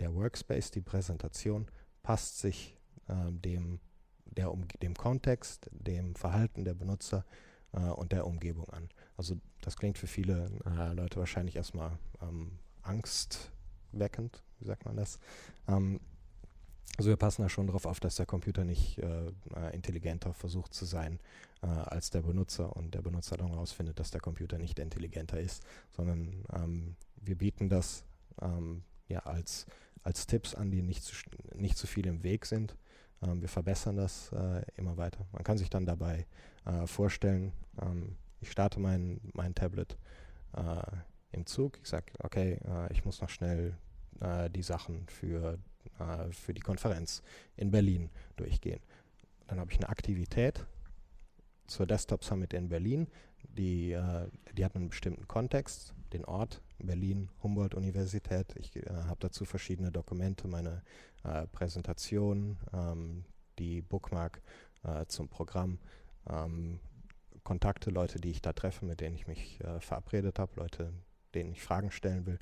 [0.00, 1.68] der Workspace, die Präsentation
[2.02, 2.76] passt sich
[3.08, 3.80] äh, dem,
[4.24, 7.24] der um, dem Kontext, dem Verhalten der Benutzer
[7.72, 8.88] äh, und der Umgebung an.
[9.16, 15.18] Also das klingt für viele äh, Leute wahrscheinlich erstmal ähm, angstweckend, wie sagt man das?
[15.66, 16.00] Ähm,
[16.96, 20.74] also wir passen da schon darauf auf, dass der Computer nicht äh, äh, intelligenter versucht
[20.74, 21.20] zu sein
[21.62, 25.62] äh, als der Benutzer und der Benutzer dann herausfindet, dass der Computer nicht intelligenter ist,
[25.90, 28.04] sondern ähm, wir bieten das
[28.40, 29.66] ähm, ja als,
[30.02, 31.14] als Tipps an, die nicht zu,
[31.54, 32.76] nicht zu viel im Weg sind.
[33.22, 35.26] Ähm, wir verbessern das äh, immer weiter.
[35.32, 36.26] Man kann sich dann dabei
[36.64, 39.98] äh, vorstellen, ähm, ich starte mein, mein Tablet
[40.56, 40.82] äh,
[41.32, 43.76] im Zug, ich sage, okay, äh, ich muss noch schnell
[44.20, 45.58] äh, die Sachen für,
[45.98, 47.22] äh, für die Konferenz
[47.56, 48.80] in Berlin durchgehen.
[49.46, 50.66] Dann habe ich eine Aktivität
[51.66, 53.08] zur Desktop Summit in Berlin,
[53.42, 53.96] die,
[54.56, 58.54] die hat einen bestimmten Kontext, den Ort, Berlin, Humboldt-Universität.
[58.56, 60.82] Ich äh, habe dazu verschiedene Dokumente, meine
[61.24, 63.24] äh, Präsentation, ähm,
[63.58, 64.40] die Bookmark
[64.84, 65.78] äh, zum Programm,
[66.28, 66.80] ähm,
[67.44, 70.92] Kontakte, Leute, die ich da treffe, mit denen ich mich äh, verabredet habe, Leute,
[71.34, 72.38] denen ich Fragen stellen will.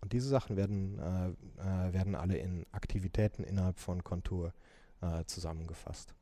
[0.00, 1.28] Und diese Sachen werden, äh,
[1.60, 4.52] äh, werden alle in Aktivitäten innerhalb von Kontur
[5.26, 6.14] zusammengefasst.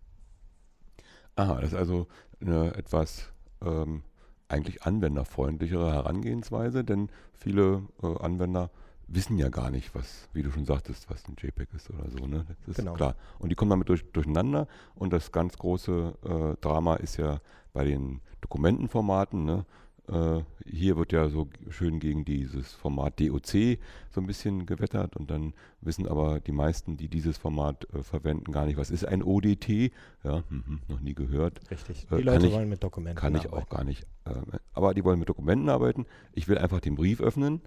[1.36, 2.06] Aha, das ist also
[2.40, 4.02] eine etwas ähm,
[4.50, 8.70] eigentlich anwenderfreundlichere Herangehensweise, denn viele äh, Anwender
[9.12, 12.26] wissen ja gar nicht, was, wie du schon sagtest, was ein JPEG ist oder so.
[12.26, 12.46] Ne?
[12.48, 12.94] Das ist Genau.
[12.94, 13.16] klar.
[13.38, 14.68] Und die kommen damit durch, durcheinander.
[14.94, 17.40] Und das ganz große äh, Drama ist ja
[17.72, 19.44] bei den Dokumentenformaten.
[19.44, 19.64] Ne?
[20.10, 23.78] Äh, hier wird ja so schön gegen dieses Format DOC
[24.10, 25.16] so ein bisschen gewettert.
[25.16, 29.04] Und dann wissen aber die meisten, die dieses Format äh, verwenden, gar nicht, was ist
[29.04, 29.92] ein ODT.
[30.24, 31.60] Ja, mhm, noch nie gehört.
[31.70, 32.04] Richtig.
[32.10, 33.62] Äh, Die kann Leute ich- wollen mit Dokumenten Kann ich arbeiten.
[33.64, 34.02] auch gar nicht.
[34.24, 34.32] Äh,
[34.74, 36.06] aber die wollen mit Dokumenten arbeiten.
[36.32, 37.60] Ich will einfach den Brief öffnen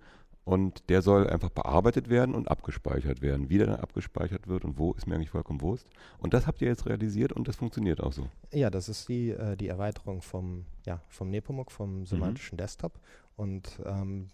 [0.45, 3.49] und der soll einfach bearbeitet werden und abgespeichert werden.
[3.49, 5.87] Wie der dann abgespeichert wird und wo, ist mir eigentlich vollkommen Wurst.
[6.19, 8.27] Und das habt ihr jetzt realisiert und das funktioniert auch so.
[8.51, 12.99] Ja, das ist die, äh, die Erweiterung vom, ja, vom Nepomuk, vom semantischen Desktop.
[13.37, 14.27] Und ähm,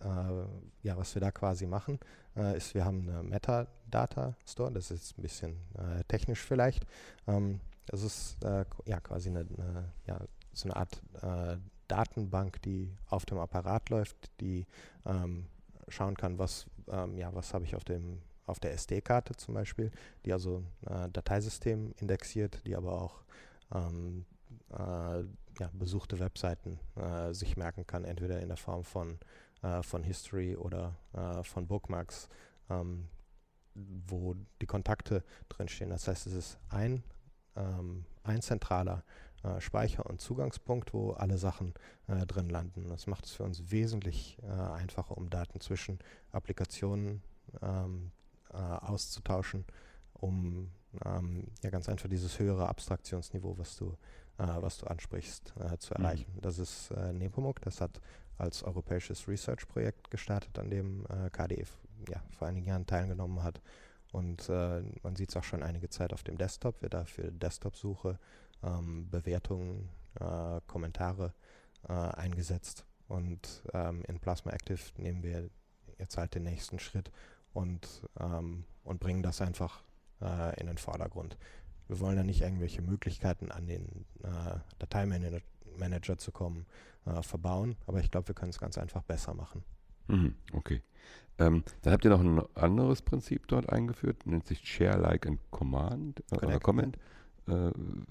[0.00, 0.44] äh,
[0.82, 1.98] ja, was wir da quasi machen,
[2.36, 6.86] äh, ist, wir haben eine Metadata Store, das ist ein bisschen äh, technisch vielleicht.
[7.26, 10.20] Ähm, das ist äh, ja quasi eine, eine, ja,
[10.52, 11.56] so eine Art äh,
[11.88, 14.66] Datenbank, die auf dem Apparat läuft, die
[15.04, 15.46] ähm,
[15.88, 19.90] schauen kann, was, ähm, ja, was habe ich auf dem auf der SD-Karte zum Beispiel,
[20.24, 23.22] die also äh, Dateisystem indexiert, die aber auch
[23.74, 24.24] ähm,
[24.70, 25.24] äh,
[25.58, 29.18] ja, besuchte Webseiten äh, sich merken kann, entweder in der Form von,
[29.62, 32.28] äh, von History oder äh, von Bookmarks,
[32.70, 33.08] ähm,
[33.74, 35.90] wo die Kontakte drinstehen.
[35.90, 37.02] Das heißt, es ist ein,
[37.56, 39.02] ähm, ein zentraler
[39.42, 41.74] äh, Speicher- und Zugangspunkt, wo alle Sachen
[42.08, 42.88] äh, drin landen.
[42.88, 45.98] Das macht es für uns wesentlich äh, einfacher, um Daten zwischen
[46.32, 47.22] Applikationen
[47.62, 48.10] ähm,
[48.52, 49.64] äh, auszutauschen,
[50.14, 50.70] um
[51.04, 53.96] ähm, ja ganz einfach dieses höhere Abstraktionsniveau, was du,
[54.38, 56.04] äh, was du ansprichst, äh, zu Mhm.
[56.04, 56.38] erreichen.
[56.40, 58.00] Das ist äh, Nepomuk, das hat
[58.38, 61.64] als europäisches Research-Projekt gestartet, an dem KDE
[62.10, 63.62] ja, vor einigen Jahren teilgenommen hat.
[64.12, 67.32] Und äh, man sieht es auch schon einige Zeit auf dem Desktop, wird da für
[67.32, 68.18] Desktop-Suche,
[68.62, 69.88] ähm, Bewertungen,
[70.20, 71.32] äh, Kommentare
[71.88, 72.84] äh, eingesetzt.
[73.08, 75.48] Und ähm, in Plasma Active nehmen wir
[75.98, 77.10] jetzt halt den nächsten Schritt
[77.52, 79.82] und, ähm, und bringen das einfach
[80.20, 81.36] äh, in den Vordergrund.
[81.88, 85.40] Wir wollen da nicht irgendwelche Möglichkeiten an den äh, Dateimanager
[85.78, 86.66] Manager zu kommen,
[87.04, 89.62] äh, verbauen, aber ich glaube, wir können es ganz einfach besser machen.
[90.08, 90.82] Mhm, okay.
[91.38, 95.38] Ähm, dann habt ihr noch ein anderes Prinzip dort eingeführt, nennt sich Share, Like and
[95.50, 96.96] Command äh, Comment.
[97.48, 97.70] Äh,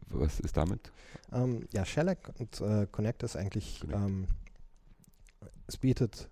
[0.10, 0.92] was ist damit?
[1.32, 4.00] Ähm, ja, Shellac und äh, Connect ist eigentlich, Connect.
[4.00, 4.28] ähm,
[5.68, 6.30] es bietet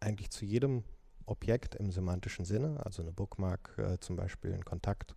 [0.00, 0.84] eigentlich zu jedem
[1.26, 5.14] Objekt im semantischen Sinne, also eine Bookmark äh, zum Beispiel, ein Kontakt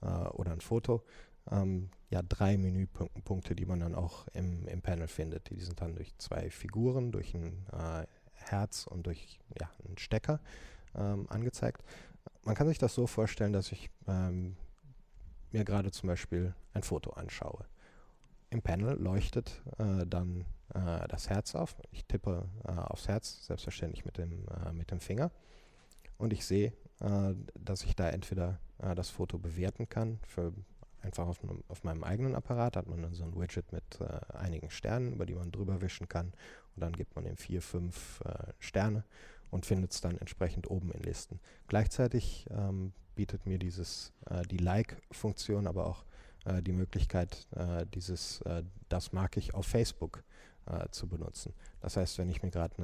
[0.00, 1.04] äh, oder ein Foto,
[1.50, 5.50] ähm, ja, drei Menüpunkte, die man dann auch im, im Panel findet.
[5.50, 10.40] Die sind dann durch zwei Figuren, durch ein äh, Herz und durch ja, einen Stecker
[10.94, 11.82] ähm, angezeigt.
[12.44, 14.56] Man kann sich das so vorstellen, dass ich ähm,
[15.52, 17.64] mir gerade zum Beispiel ein Foto anschaue.
[18.50, 21.76] Im Panel leuchtet äh, dann äh, das Herz auf.
[21.90, 25.30] Ich tippe äh, aufs Herz, selbstverständlich mit dem, äh, mit dem Finger.
[26.16, 30.18] Und ich sehe, äh, dass ich da entweder äh, das Foto bewerten kann.
[30.26, 30.52] Für
[31.02, 34.00] einfach auf, auf meinem eigenen Apparat hat man dann so ein Widget mit
[34.34, 36.32] einigen Sternen, über die man drüber wischen kann.
[36.74, 38.20] Und dann gibt man ihm vier, fünf
[38.58, 39.04] Sterne
[39.50, 41.38] und findet es dann entsprechend oben in Listen.
[41.68, 46.04] Gleichzeitig ähm, bietet mir dieses äh, die Like-Funktion aber auch
[46.44, 50.22] äh, die Möglichkeit, äh, dieses äh, das mag ich auf Facebook
[50.66, 51.52] äh, zu benutzen.
[51.80, 52.76] Das heißt, wenn ich mir gerade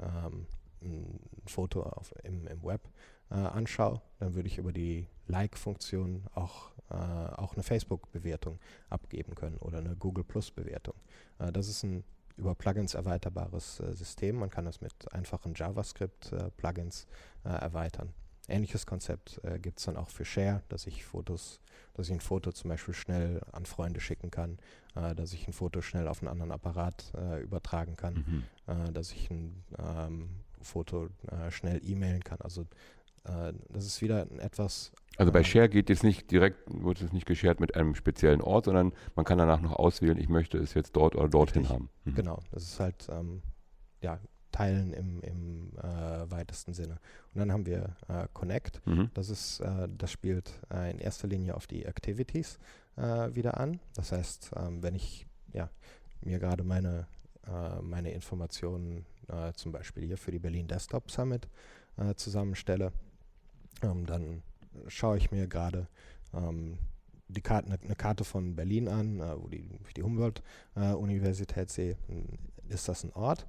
[0.00, 0.46] ähm,
[0.80, 2.88] ein Foto auf, im, im Web
[3.28, 8.58] anschaue, dann würde ich über die Like-Funktion auch, auch eine Facebook-Bewertung
[8.90, 10.92] abgeben können oder eine Google Plus-Bewertung.
[11.38, 12.04] Das ist ein
[12.36, 14.36] über Plugins erweiterbares System.
[14.36, 17.06] Man kann das mit einfachen JavaScript-Plugins
[17.42, 18.12] erweitern.
[18.52, 21.60] Ähnliches Konzept äh, gibt es dann auch für Share, dass ich Fotos,
[21.94, 24.58] dass ich ein Foto zum Beispiel schnell an Freunde schicken kann,
[24.94, 28.44] äh, dass ich ein Foto schnell auf einen anderen Apparat äh, übertragen kann, Mhm.
[28.88, 30.28] äh, dass ich ein ähm,
[30.60, 32.40] Foto äh, schnell e-mailen kann.
[32.40, 32.62] Also
[33.24, 37.12] äh, das ist wieder etwas Also bei Ähm, Share geht jetzt nicht direkt, wird es
[37.12, 40.74] nicht geshared mit einem speziellen Ort, sondern man kann danach noch auswählen, ich möchte es
[40.74, 41.74] jetzt dort oder dorthin Richtig.
[41.74, 41.88] haben.
[42.04, 42.14] Mhm.
[42.14, 43.42] Genau, das ist halt ähm,
[44.02, 44.18] ja,
[44.52, 47.00] Teilen im, im äh, weitesten Sinne.
[47.34, 48.86] Und dann haben wir äh, Connect.
[48.86, 49.10] Mhm.
[49.14, 52.58] Das ist, äh, das spielt äh, in erster Linie auf die Activities
[52.96, 53.80] äh, wieder an.
[53.94, 55.70] Das heißt, ähm, wenn ich ja,
[56.20, 57.06] mir gerade meine,
[57.46, 59.06] äh, meine Informationen
[59.54, 61.48] zum Beispiel hier für die Berlin Desktop Summit
[62.16, 62.92] zusammenstelle,
[63.80, 64.42] ähm, dann
[64.88, 65.86] schaue ich mir gerade
[66.34, 66.76] ähm,
[67.28, 69.64] die Karte, eine, eine Karte von Berlin an, wo die,
[69.96, 71.96] die Humboldt-Universität sehe.
[72.08, 72.26] Dann
[72.68, 73.46] ist das ein Ort?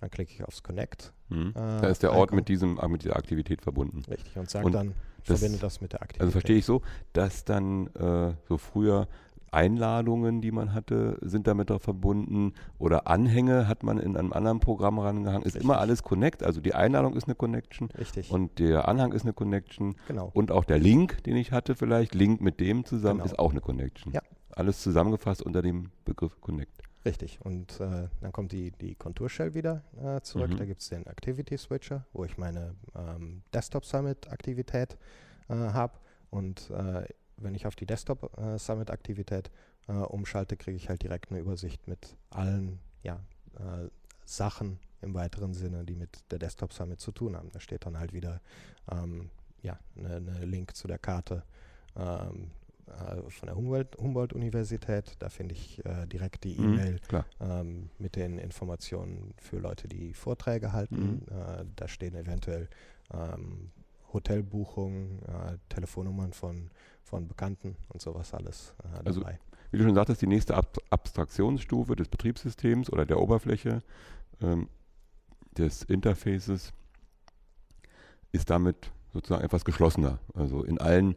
[0.00, 1.12] Dann klicke ich aufs Connect.
[1.28, 1.50] Mhm.
[1.50, 4.02] Äh, Da ist der Ort mit, diesem, ah, mit dieser Aktivität verbunden.
[4.10, 4.94] Richtig, und Und dann,
[5.26, 6.22] das- verbinde das mit der Aktivität.
[6.22, 6.80] Also verstehe ich so,
[7.12, 9.08] dass dann äh, so früher
[9.52, 14.60] Einladungen, die man hatte, sind damit auch verbunden oder Anhänge hat man in einem anderen
[14.60, 15.42] Programm rangehangen.
[15.42, 15.64] Ist Richtig.
[15.64, 18.30] immer alles Connect, also die Einladung ist eine Connection Richtig.
[18.30, 20.30] und der Anhang ist eine Connection genau.
[20.34, 23.24] und auch der Link, den ich hatte vielleicht, Link mit dem zusammen, Genau.
[23.26, 24.12] ist auch eine Connection.
[24.12, 24.22] Ja.
[24.50, 26.80] Alles zusammengefasst unter dem Begriff Connect.
[27.04, 27.40] Richtig.
[27.40, 30.50] Und äh, dann kommt die, die Konturshell wieder äh, zurück.
[30.50, 30.56] Mhm.
[30.58, 34.98] Da gibt es den Activity Switcher, wo ich meine ähm, Desktop Summit Aktivität
[35.48, 35.94] äh, habe.
[36.30, 37.06] Und äh,
[37.38, 39.50] wenn ich auf die Desktop äh, Summit Aktivität
[39.88, 43.18] äh, umschalte, kriege ich halt direkt eine Übersicht mit allen ja,
[44.26, 47.50] Sachen im weiteren Sinne, die mit der Desktop Summit zu tun haben.
[47.50, 48.40] Da steht dann halt wieder
[48.90, 49.30] ähm,
[49.62, 51.42] ja, eine, eine Link zu der Karte
[51.96, 52.50] ähm,
[52.90, 55.16] äh, von der Humboldt- Humboldt-Universität.
[55.18, 57.24] da finde ich äh, direkt die Mhm, E-Mail Klar.
[57.40, 61.26] ähm, mit den Informationen für Leute, die Vorträge halten.
[61.28, 62.68] Äh, da stehen eventuell
[63.12, 63.70] ähm,
[64.12, 66.70] Hotelbuchungen, äh, Telefonnummern von,
[67.02, 69.38] von Bekannten und sowas alles äh, Also dabei.
[69.70, 73.82] Wie du schon sagtest, die nächste Ab Abstraktionsstufe des Betriebssystems oder der Oberfläche
[74.42, 74.68] ähm,
[75.56, 76.72] des Interfaces
[78.32, 80.18] ist damit sozusagen etwas geschlossener.
[80.34, 81.16] Also in allen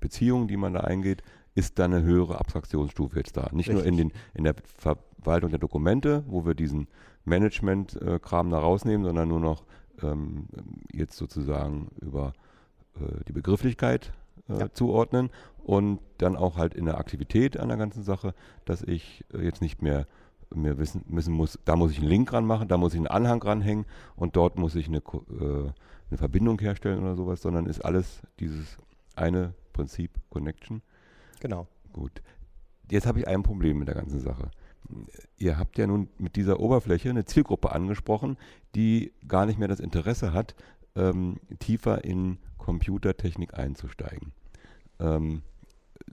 [0.00, 1.22] Beziehungen, die man da eingeht,
[1.54, 3.50] ist da eine höhere Abstraktionsstufe jetzt da.
[3.52, 4.22] Nicht nur in, den, Richtig.
[4.34, 6.88] in der Verwaltung der Dokumente, wo wir diesen
[7.24, 9.64] Management-Kram da rausnehmen, sondern nur noch
[10.02, 10.46] ähm,
[10.92, 12.32] jetzt sozusagen über
[12.96, 14.12] äh, die Begrifflichkeit
[14.48, 14.72] äh, Ja.
[14.72, 15.30] zuordnen
[15.62, 19.60] und dann auch halt in der Aktivität an der ganzen Sache, dass ich äh, jetzt
[19.60, 20.06] nicht mehr
[20.54, 23.42] mir wissen, wissen muss, da muss ich einen Link ranmachen, da muss ich einen Anhang
[23.42, 25.70] ranhängen und dort muss ich eine, äh,
[26.12, 28.76] eine Verbindung herstellen oder sowas, sondern ist alles dieses
[29.16, 30.82] eine Prinzip Connection.
[31.40, 31.66] Genau.
[31.92, 32.22] Gut.
[32.90, 34.50] Jetzt habe ich ein Problem mit der ganzen Sache.
[35.38, 38.36] Ihr habt ja nun mit dieser Oberfläche eine Zielgruppe angesprochen,
[38.74, 40.54] die gar nicht mehr das Interesse hat,
[40.96, 44.32] ähm, tiefer in Computertechnik einzusteigen.
[45.00, 45.42] Ähm,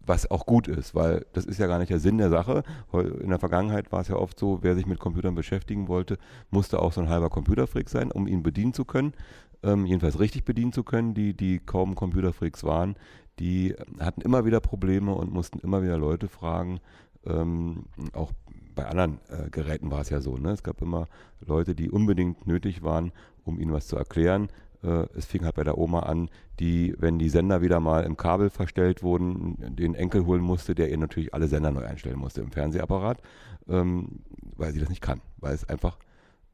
[0.05, 2.63] was auch gut ist, weil das ist ja gar nicht der Sinn der Sache.
[2.93, 6.17] In der Vergangenheit war es ja oft so, wer sich mit Computern beschäftigen wollte,
[6.49, 9.13] musste auch so ein halber Computerfreak sein, um ihn bedienen zu können.
[9.61, 11.13] Ähm, jedenfalls richtig bedienen zu können.
[11.13, 12.95] Die, die kaum Computerfreaks waren,
[13.39, 16.79] die hatten immer wieder Probleme und mussten immer wieder Leute fragen.
[17.25, 18.31] Ähm, auch
[18.75, 20.37] bei anderen äh, Geräten war es ja so.
[20.37, 20.51] Ne?
[20.51, 21.07] Es gab immer
[21.45, 23.11] Leute, die unbedingt nötig waren,
[23.43, 24.49] um ihnen was zu erklären.
[24.83, 28.17] Äh, es fing halt bei der Oma an, die, wenn die Sender wieder mal im
[28.17, 32.41] Kabel verstellt wurden, den Enkel holen musste, der ihr natürlich alle Sender neu einstellen musste
[32.41, 33.21] im Fernsehapparat,
[33.67, 34.21] ähm,
[34.55, 35.97] weil sie das nicht kann, weil es einfach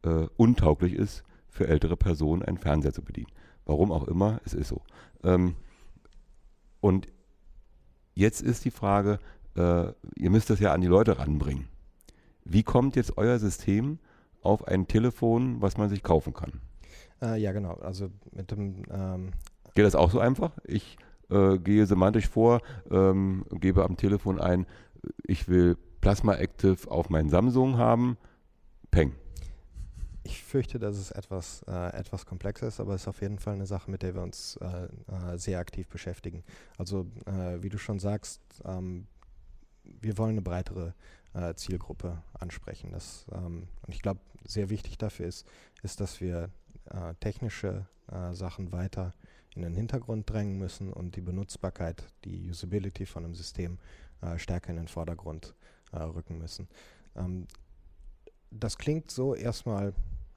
[0.04, 1.24] äh, untauglich ist,
[1.56, 3.32] für ältere Personen einen Fernseher zu bedienen.
[3.66, 4.82] Warum auch immer, es ist so.
[5.24, 5.56] Ähm,
[6.82, 7.08] und
[8.14, 9.20] jetzt ist die Frage,
[9.56, 9.88] äh,
[10.18, 11.68] ihr müsst das ja an die Leute ranbringen.
[12.44, 14.00] Wie kommt jetzt euer System
[14.42, 16.62] auf ein Telefon, was man sich kaufen kann?
[17.22, 17.76] Äh, ja, genau.
[17.76, 19.32] Also mit dem ähm,
[19.74, 20.52] Geht das auch so einfach?
[20.66, 20.98] Ich
[21.30, 24.68] äh, gehe semantisch vor, ähm, gebe am Telefon ein,
[25.26, 28.18] ich will Plasma Active auf mein Samsung haben.
[28.92, 29.14] Peng.
[30.26, 33.54] Ich fürchte, dass es etwas, äh, etwas komplexer ist, aber es ist auf jeden Fall
[33.54, 36.44] eine Sache, mit der wir uns äh, äh, sehr aktiv beschäftigen.
[36.80, 39.06] Also, äh, wie du schon sagst, ähm,
[39.84, 40.96] wir wollen eine breitere
[41.34, 42.92] äh, Zielgruppe ansprechen.
[42.92, 45.46] Das, ähm, und ich glaube, sehr wichtig dafür ist,
[45.84, 46.50] ist, dass wir
[46.86, 47.88] äh, technische
[48.34, 49.16] Sachen weiter
[49.56, 53.80] in den Hintergrund drängen müssen und die Benutzbarkeit, die Usability von einem System
[54.38, 55.56] stärker in den Vordergrund
[55.92, 56.68] rücken müssen.
[57.16, 57.48] Ähm,
[58.52, 59.94] das klingt so erstmal,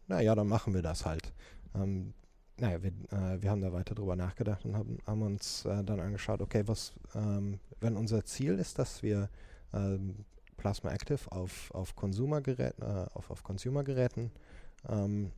[0.08, 1.32] naja, dann machen wir das halt.
[1.74, 2.14] Ähm,
[2.58, 6.00] naja, wir, äh, wir haben da weiter drüber nachgedacht und haben, haben uns äh, dann
[6.00, 9.28] angeschaut, okay, was, ähm, wenn unser Ziel ist, dass wir
[9.72, 10.24] ähm,
[10.56, 14.32] Plasma Active auf, auf Consumer-Geräten, äh, auf, auf Consumer-Geräten
[14.88, 15.30] ähm,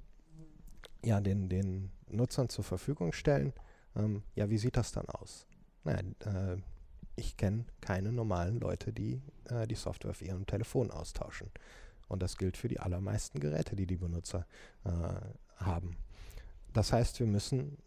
[1.05, 3.53] ja, den, den Nutzern zur Verfügung stellen,
[3.97, 5.47] ähm, ja, wie sieht das dann aus?
[5.85, 6.57] Naja, äh,
[7.17, 11.51] ich kenne keine normalen Leute, die äh, die Software auf ihrem Telefon austauschen.
[12.11, 14.47] Und das gilt für die allermeisten Geräte, die die Benutzer
[14.85, 14.91] äh,
[15.65, 15.97] haben.
[16.73, 17.79] Das heißt, wir müssen,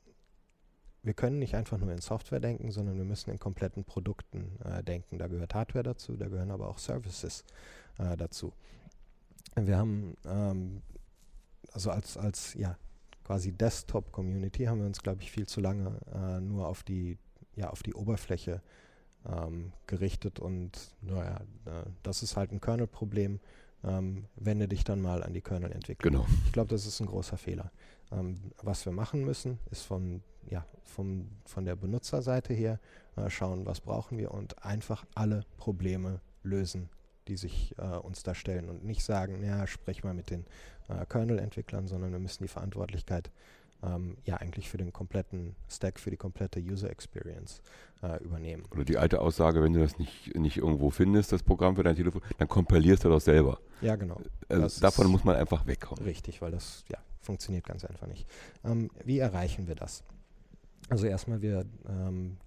[1.04, 4.82] wir können nicht einfach nur in Software denken, sondern wir müssen in kompletten Produkten äh,
[4.82, 5.18] denken.
[5.18, 7.44] Da gehört Hardware dazu, da gehören aber auch Services
[8.00, 8.54] äh, dazu.
[9.56, 10.82] Wir haben, ähm,
[11.74, 12.78] also als, als ja,
[13.26, 17.18] quasi Desktop-Community haben wir uns, glaube ich, viel zu lange äh, nur auf die,
[17.56, 18.62] ja, auf die Oberfläche
[19.26, 23.40] ähm, gerichtet und naja, äh, das ist halt ein Kernel-Problem.
[23.86, 26.14] Ähm, wende dich dann mal an die Kernel-Entwicklung.
[26.14, 26.26] Genau.
[26.46, 27.72] Ich glaube, das ist ein großer Fehler.
[28.12, 32.80] Ähm, was wir machen müssen, ist von, ja, vom, von der Benutzerseite her
[33.18, 36.90] äh, schauen, was brauchen wir und einfach alle Probleme lösen,
[37.28, 40.46] die sich äh, uns da stellen und nicht sagen, ja, sprech mal mit den
[40.88, 43.32] äh, Kernel-Entwicklern, sondern wir müssen die Verantwortlichkeit
[43.84, 47.62] ähm, ja eigentlich für den kompletten Stack, für die komplette User Experience
[48.02, 48.64] äh, übernehmen.
[48.72, 51.96] Oder die alte Aussage, wenn du das nicht, nicht irgendwo findest, das Programm für dein
[51.96, 53.60] Telefon, dann kompilierst du das selber.
[53.82, 54.20] Ja, genau.
[54.50, 56.04] Also Das davon muss man einfach wegkommen.
[56.06, 58.28] Richtig, weil das ja, funktioniert ganz einfach nicht.
[58.64, 60.04] Ähm, wie erreichen wir das?
[60.90, 62.38] Also erstmal, wir, ähm,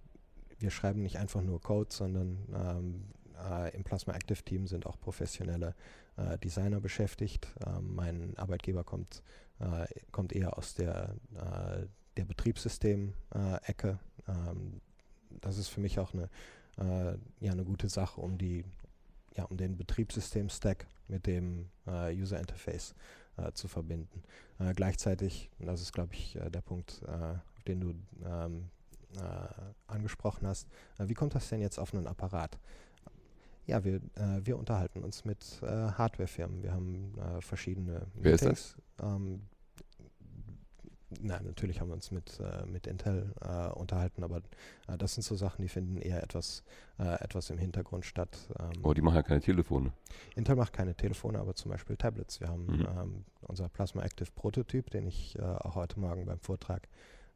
[0.58, 3.04] wir schreiben nicht einfach nur Code, sondern ähm,
[3.50, 5.74] äh, im Plasma Active Team sind auch professionelle
[6.16, 7.48] äh, Designer beschäftigt.
[7.66, 9.22] Ähm, mein Arbeitgeber kommt,
[9.60, 11.86] äh, kommt eher aus der, äh,
[12.16, 13.98] der Betriebssystem-Ecke.
[14.28, 14.80] ähm,
[15.40, 16.30] das ist für mich auch eine,
[16.78, 18.64] äh, ja, eine gute Sache, um die
[19.36, 22.94] ja, um den Betriebssystem-Stack mit dem äh, User Interface
[23.36, 24.22] äh, zu verbinden.
[24.74, 27.02] Gleichzeitig, das ist glaube ich der Punkt,
[27.68, 27.94] den du
[28.24, 28.70] ähm,
[29.16, 30.66] äh, angesprochen hast,
[30.98, 32.58] wie kommt das denn jetzt auf einen Apparat?
[33.66, 36.62] Ja, wir, äh, wir unterhalten uns mit äh, Hardwarefirmen.
[36.62, 38.76] Wir haben äh, verschiedene Wer ist das?
[39.02, 39.42] Ähm,
[41.20, 44.38] na, natürlich haben wir uns mit, äh, mit Intel äh, unterhalten, aber
[44.88, 46.62] äh, das sind so Sachen, die finden eher etwas,
[46.98, 48.36] äh, etwas im Hintergrund statt.
[48.58, 49.92] Ähm, Aber die machen ja keine Telefone.
[50.34, 52.40] Intel macht keine Telefone, aber zum Beispiel Tablets.
[52.40, 52.86] Wir haben Mhm.
[52.98, 56.88] ähm, unser Plasma Active Prototyp, den ich äh, auch heute Morgen beim Vortrag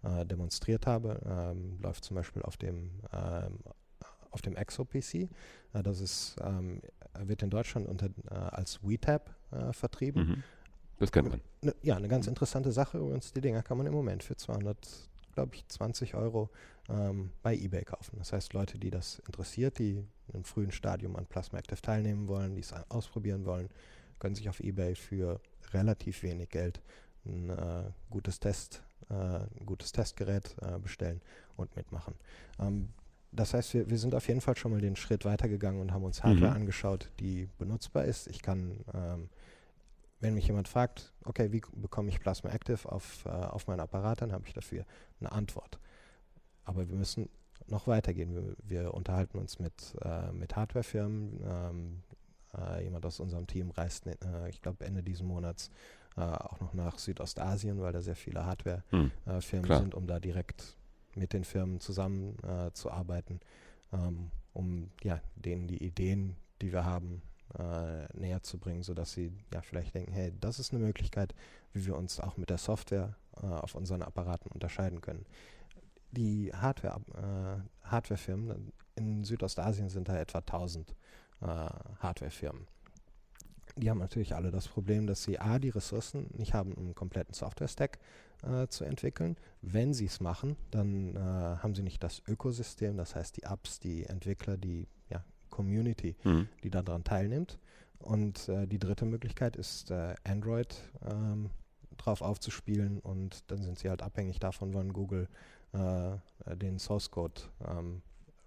[0.03, 3.59] äh, demonstriert habe, ähm, läuft zum Beispiel auf dem, ähm,
[4.31, 5.15] auf dem Exo-PC.
[5.15, 5.29] Äh,
[5.83, 6.81] das ist, ähm,
[7.19, 10.29] wird in Deutschland unter, äh, als WeTab äh, vertrieben.
[10.29, 10.43] Mhm.
[10.99, 11.41] Das kennt man.
[11.83, 13.33] Ja, eine ganz interessante Sache übrigens.
[13.33, 14.77] Die Dinger kann man im Moment für 200,
[15.35, 16.51] glaube ich, 20 Euro
[16.91, 18.17] ähm, bei eBay kaufen.
[18.19, 19.93] Das heißt, Leute, die das interessiert, die
[20.29, 23.71] in einem frühen Stadium an Plasma Active teilnehmen wollen, die es ausprobieren wollen,
[24.19, 25.41] können sich auf eBay für
[25.73, 26.83] relativ wenig Geld
[27.25, 31.21] ein äh, gutes Test, äh, gutes Testgerät äh, bestellen
[31.57, 32.15] und mitmachen.
[32.59, 32.91] Ähm,
[33.33, 36.05] das heißt, wir, wir sind auf jeden Fall schon mal den Schritt weitergegangen und haben
[36.05, 36.57] uns Hardware Mhm.
[36.57, 38.27] angeschaut, die benutzbar ist.
[38.29, 39.29] Ich kann ähm,
[40.23, 44.21] wenn mich jemand fragt, okay, wie bekomme ich Plasma Active auf, äh, auf meinen Apparat,
[44.21, 44.85] dann habe ich dafür
[45.19, 45.79] eine Antwort.
[46.65, 47.31] Aber wir müssen
[47.69, 48.35] noch weitergehen.
[48.35, 49.73] Wir, wir unterhalten uns mit,
[50.03, 51.41] äh, mit Hardwarefirmen.
[51.43, 52.03] Ähm,
[52.55, 54.17] äh, jemand aus unserem Team reist, äh,
[54.51, 55.71] ich glaube, Ende diesen Monats
[56.19, 59.73] äh, auch noch nach Südostasien, weil da sehr viele Hardwarefirmen Hm.
[59.73, 60.77] äh, sind, um da direkt
[61.15, 62.71] mit den Firmen zusammen äh,
[63.93, 67.23] ähm, um ja, denen die Ideen, die wir haben,
[67.59, 71.35] äh, näher zu bringen, sodass sie ja vielleicht denken, hey, das ist eine Möglichkeit,
[71.73, 75.27] wie wir uns auch mit der Software äh, auf unseren Apparaten unterscheiden können.
[76.13, 80.91] Die Hardware, äh, Hardwarefirmen, in Südostasien sind da etwa 1000
[81.41, 82.67] äh, Hardwarefirmen.
[83.77, 86.95] Die haben natürlich alle das Problem, dass sie A, die Ressourcen nicht haben, um einen
[86.95, 87.99] kompletten Software-Stack
[88.43, 89.37] äh, zu entwickeln.
[89.63, 93.79] Wenn sie es machen, dann äh, haben sie nicht das Ökosystem, das heißt die Apps,
[93.81, 96.49] die Entwickler, die ja, Community, Mhm.
[96.63, 97.59] die daran teilnimmt.
[97.99, 100.75] Und äh, die dritte Möglichkeit ist, äh, Android
[101.07, 101.51] ähm,
[101.99, 105.29] drauf aufzuspielen und dann sind sie halt abhängig davon, wann Google
[105.73, 108.01] äh, den Source Code ähm,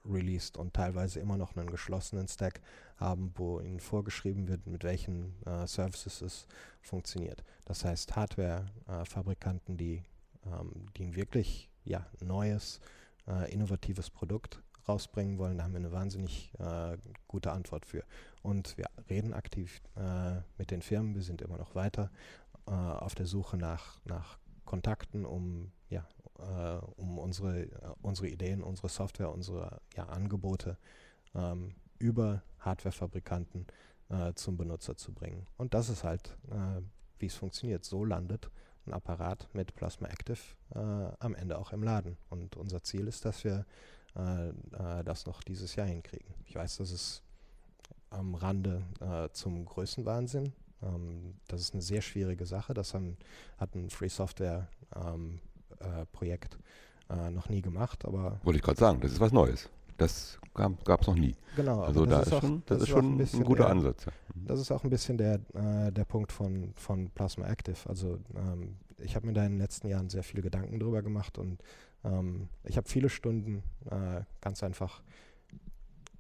[0.06, 2.62] released und teilweise immer noch einen geschlossenen Stack
[2.98, 6.48] haben, wo ihnen vorgeschrieben wird, mit welchen äh, Services es
[6.82, 7.44] funktioniert.
[7.66, 10.04] Das heißt, Hardware-Fabrikanten, die,
[10.46, 12.80] ähm, die ein wirklich ja, neues,
[13.28, 16.98] äh, innovatives Produkt rausbringen wollen, da haben wir eine wahnsinnig äh,
[17.28, 18.04] gute Antwort für.
[18.42, 22.12] Und wir reden aktiv äh, mit den Firmen, wir sind immer noch weiter
[22.68, 26.06] äh, auf der Suche nach, nach Kontakten, um, ja,
[26.40, 27.70] äh, um unsere, äh,
[28.02, 30.78] unsere Ideen, unsere Software, unsere ja, Angebote
[31.36, 33.68] ähm, über Hardwarefabrikanten
[34.10, 35.48] äh, zum Benutzer zu bringen.
[35.58, 36.82] Und das ist halt, äh,
[37.20, 37.86] wie es funktioniert.
[37.86, 38.50] So landet
[38.86, 40.40] ein Apparat mit Plasma Active
[40.76, 42.18] äh, am Ende auch im Laden.
[42.30, 43.66] Und unser Ziel ist, dass wir
[44.16, 46.34] äh, das noch dieses Jahr hinkriegen.
[46.46, 47.24] Ich weiß, das ist
[48.10, 48.84] am Rande
[49.32, 50.54] zum Größenwahnsinn.
[50.84, 52.74] Ähm, das ist eine sehr schwierige Sache.
[52.74, 53.18] Das haben,
[53.58, 55.40] hat ein Free Software ähm,
[55.84, 56.58] äh, Projekt
[57.10, 59.70] äh, noch nie gemacht, aber Wollte ich gerade sagen, das ist was Neues.
[59.98, 61.36] Das gab es noch nie.
[61.56, 61.74] genau.
[61.78, 64.06] aber Also da ist, auch- schon, das ist schon ein, bisschen guter der- Ansatz.
[64.06, 64.12] Ja.
[64.48, 67.78] Das ist auch ein bisschen der, äh, der Punkt von, von Plasma Active.
[67.88, 71.38] Also ähm, ich habe mir da in den letzten Jahren sehr viele Gedanken drüber gemacht
[71.38, 71.62] und
[72.04, 75.04] ähm, ich habe viele Stunden äh, ganz einfach,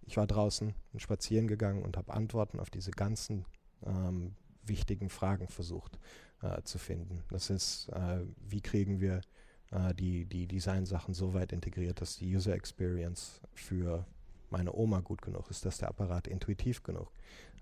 [0.05, 3.45] ich war draußen und spazieren gegangen und habe Antworten auf diese ganzen
[3.85, 4.35] ähm,
[4.65, 5.97] wichtigen Fragen versucht
[6.41, 7.23] äh, zu finden.
[7.29, 9.21] Das ist, äh, wie kriegen wir
[9.73, 14.05] äh, die, die Design-Sachen so weit integriert, dass die User Experience für
[14.49, 17.11] meine Oma gut genug ist, dass der Apparat intuitiv genug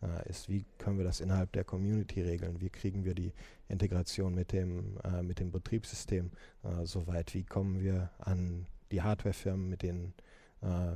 [0.03, 0.49] äh, ist.
[0.49, 2.59] Wie können wir das innerhalb der Community regeln?
[2.59, 3.33] Wie kriegen wir die
[3.69, 6.31] Integration mit dem, äh, mit dem Betriebssystem
[6.63, 7.33] äh, so weit?
[7.33, 10.13] Wie kommen wir an die Hardwarefirmen, mit denen,
[10.61, 10.95] äh,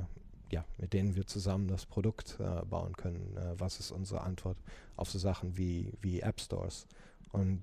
[0.50, 3.36] ja, mit denen wir zusammen das Produkt äh, bauen können?
[3.36, 4.58] Äh, was ist unsere Antwort
[4.96, 6.86] auf so Sachen wie, wie App Stores?
[7.32, 7.62] Und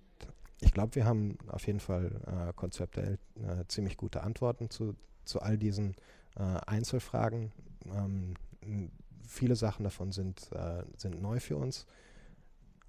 [0.64, 4.96] ich glaube, wir haben auf jeden Fall äh, konzeptuell äh, ziemlich gute Antworten zu,
[5.26, 5.96] zu all diesen
[6.36, 7.52] äh, Einzelfragen.
[7.86, 8.34] Ähm,
[9.28, 11.86] viele Sachen davon sind, äh, sind neu für uns.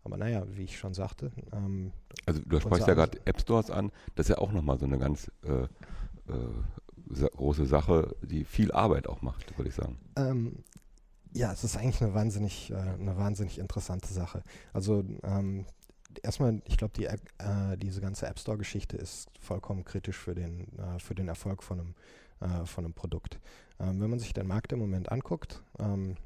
[0.05, 1.33] Aber naja, wie ich schon sagte.
[1.53, 1.93] Ähm,
[2.27, 3.91] also du sprichst ja gerade App Stores an.
[4.15, 5.67] Das ist ja auch nochmal so eine ganz äh,
[7.37, 9.99] große Sache, die viel Arbeit auch macht, würde ich sagen.
[10.17, 10.65] Ähm,
[11.33, 14.43] ja, es ist eigentlich eine wahnsinnig, äh, eine wahnsinnig interessante Sache.
[14.73, 15.67] Also ähm,
[16.23, 17.19] erstmal, ich glaube, die, äh,
[17.77, 21.95] diese ganze App Store-Geschichte ist vollkommen kritisch für den, äh, für den Erfolg von einem,
[22.41, 23.41] äh, von einem Produkt.
[23.81, 26.17] Ähm, wenn man sich den Markt im Moment anguckt, ähm,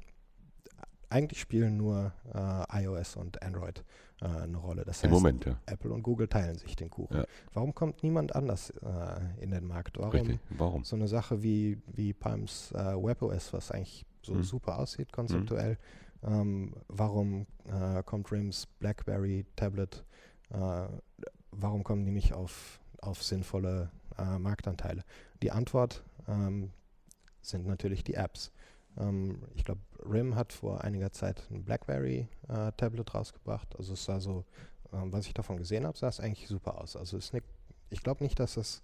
[1.11, 3.83] eigentlich spielen nur äh, iOS und Android
[4.21, 4.85] äh, eine Rolle.
[4.85, 5.57] Das heißt, Im Moment, ja.
[5.65, 7.17] Apple und Google teilen sich den Kuchen.
[7.17, 7.25] Ja.
[7.53, 9.97] Warum kommt niemand anders äh, in den Markt?
[9.97, 10.39] Warum Richtig.
[10.51, 10.83] Warum?
[10.83, 14.43] so eine Sache wie, wie Palms WebOS, was eigentlich so Hm.
[14.43, 15.77] super aussieht konzeptuell,
[16.23, 20.03] ähm, warum äh, kommt RIMS BlackBerry Tablet?
[20.51, 20.87] Äh,
[21.51, 25.03] warum kommen die nicht auf, auf sinnvolle äh, Marktanteile?
[25.41, 26.71] Die Antwort ähm,
[27.41, 28.51] sind natürlich die Apps.
[28.97, 33.75] Ähm, ich glaube, RIM hat vor einiger Zeit ein BlackBerry äh, Tablet rausgebracht.
[33.77, 34.45] Also es sah so,
[34.93, 36.95] ähm, was ich davon gesehen habe, sah es eigentlich super aus.
[36.95, 37.41] Also ist ne,
[37.89, 38.81] ich glaube nicht, dass es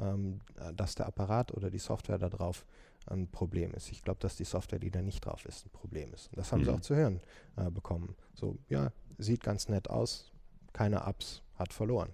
[0.00, 0.40] ähm,
[0.74, 2.64] dass der Apparat oder die Software da drauf
[3.08, 3.90] ein Problem ist.
[3.92, 6.28] Ich glaube, dass die Software, die da nicht drauf ist, ein Problem ist.
[6.28, 6.76] Und das haben sie Mhm.
[6.76, 7.20] auch zu hören
[7.56, 8.16] äh, bekommen.
[8.34, 10.32] So, ja, sieht ganz nett aus,
[10.72, 12.10] keine Apps, hat verloren.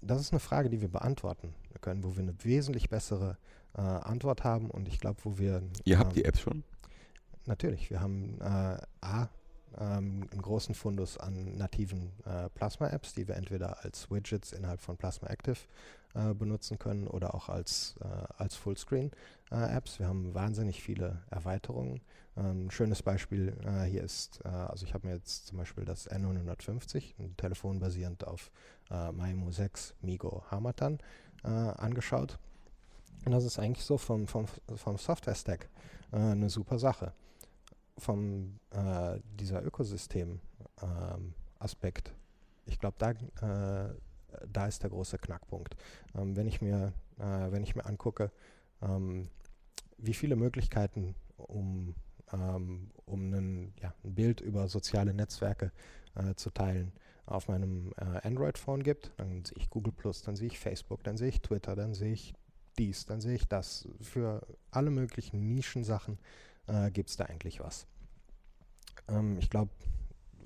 [0.00, 3.36] Das ist eine Frage, die wir beantworten können, wo wir eine wesentlich bessere
[3.74, 6.64] äh, Antwort haben und ich glaube, wo wir Ihr habt ähm, die Apps schon?
[7.46, 9.28] Natürlich, wir haben äh, A,
[9.78, 14.96] ähm, einen großen Fundus an nativen äh, Plasma-Apps, die wir entweder als Widgets innerhalb von
[14.96, 15.58] Plasma Active
[16.14, 18.06] äh, benutzen können oder auch als, äh,
[18.36, 19.98] als Fullscreen-Apps.
[19.98, 22.00] wir haben wahnsinnig viele Erweiterungen.
[22.36, 25.84] Ähm, ein schönes Beispiel äh, hier ist, äh, also ich habe mir jetzt zum Beispiel
[25.84, 28.50] das N950, ein Telefon basierend auf
[28.90, 30.98] äh, MyMo 6 Migo Harmattan,
[31.44, 32.38] äh, angeschaut.
[33.24, 34.46] Und das ist eigentlich so vom, vom,
[34.76, 35.68] vom Software-Stack
[36.12, 37.12] äh, eine super Sache
[37.98, 42.14] vom äh, dieser Ökosystem-Aspekt,
[42.66, 43.94] ich glaube, da, äh,
[44.46, 45.76] da ist der große Knackpunkt.
[46.14, 48.30] Ähm, wenn, ich mir, äh, wenn ich mir angucke,
[48.82, 49.28] ähm,
[49.98, 51.94] wie viele Möglichkeiten, um,
[52.32, 55.72] ähm, um einen, ja, ein Bild über soziale Netzwerke
[56.14, 56.92] äh, zu teilen,
[57.26, 59.92] auf meinem äh, Android-Phone gibt, dann sehe ich Google
[60.24, 62.34] dann sehe ich Facebook, dann sehe ich Twitter, dann sehe ich
[62.78, 63.86] dies, dann sehe ich das.
[64.00, 66.18] Für alle möglichen Nischensachen
[66.66, 67.86] äh, gibt es da eigentlich was.
[69.08, 69.70] Ähm, ich glaube,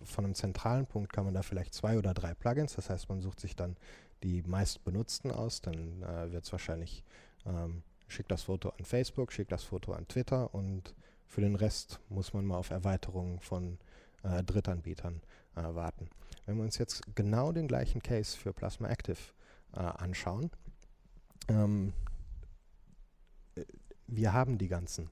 [0.04, 3.20] von einem zentralen Punkt kann man da vielleicht zwei oder drei Plugins, das heißt, man
[3.20, 3.76] sucht sich dann
[4.22, 7.02] die meist benutzten aus, dann äh, wird es wahrscheinlich,
[7.46, 10.94] ähm, schickt das Foto an Facebook, schickt das Foto an Twitter und
[11.26, 13.78] für den Rest muss man mal auf Erweiterungen von
[14.22, 15.22] äh, Drittanbietern
[15.56, 16.08] äh, warten.
[16.46, 19.18] Wenn wir uns jetzt genau den gleichen Case für Plasma Active
[19.74, 20.50] äh, anschauen,
[21.48, 21.92] ähm,
[23.54, 23.64] äh,
[24.06, 25.10] wir haben die ganzen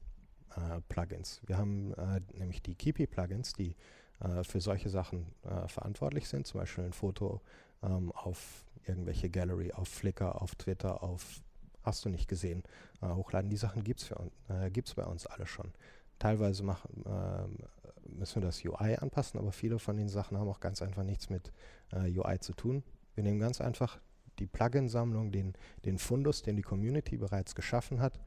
[0.56, 1.40] äh, Plugins.
[1.46, 1.94] Wir haben
[2.34, 3.76] nämlich die Keepy-Plugins, die
[4.20, 7.40] äh, für solche Sachen äh, verantwortlich sind, zum Beispiel ein Foto
[7.82, 11.42] ähm, auf irgendwelche Gallery, auf Flickr, auf Twitter, auf
[11.82, 12.62] hast du nicht gesehen,
[13.00, 13.50] äh, hochladen.
[13.50, 15.72] Die Sachen gibt es äh, bei uns alle schon.
[16.18, 17.56] Teilweise mach, ähm,
[18.04, 21.30] müssen wir das UI anpassen, aber viele von den Sachen haben auch ganz einfach nichts
[21.30, 21.52] mit
[21.92, 22.82] äh, UI zu tun.
[23.14, 23.98] Wir nehmen ganz einfach
[24.38, 25.54] die Plugin-Sammlung, den,
[25.84, 28.20] den Fundus, den die Community bereits geschaffen hat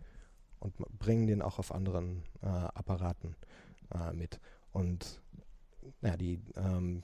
[0.59, 3.35] und bringen den auch auf anderen äh, Apparaten
[3.93, 4.39] äh, mit.
[4.71, 5.21] Und
[6.01, 7.03] ja, die, ähm,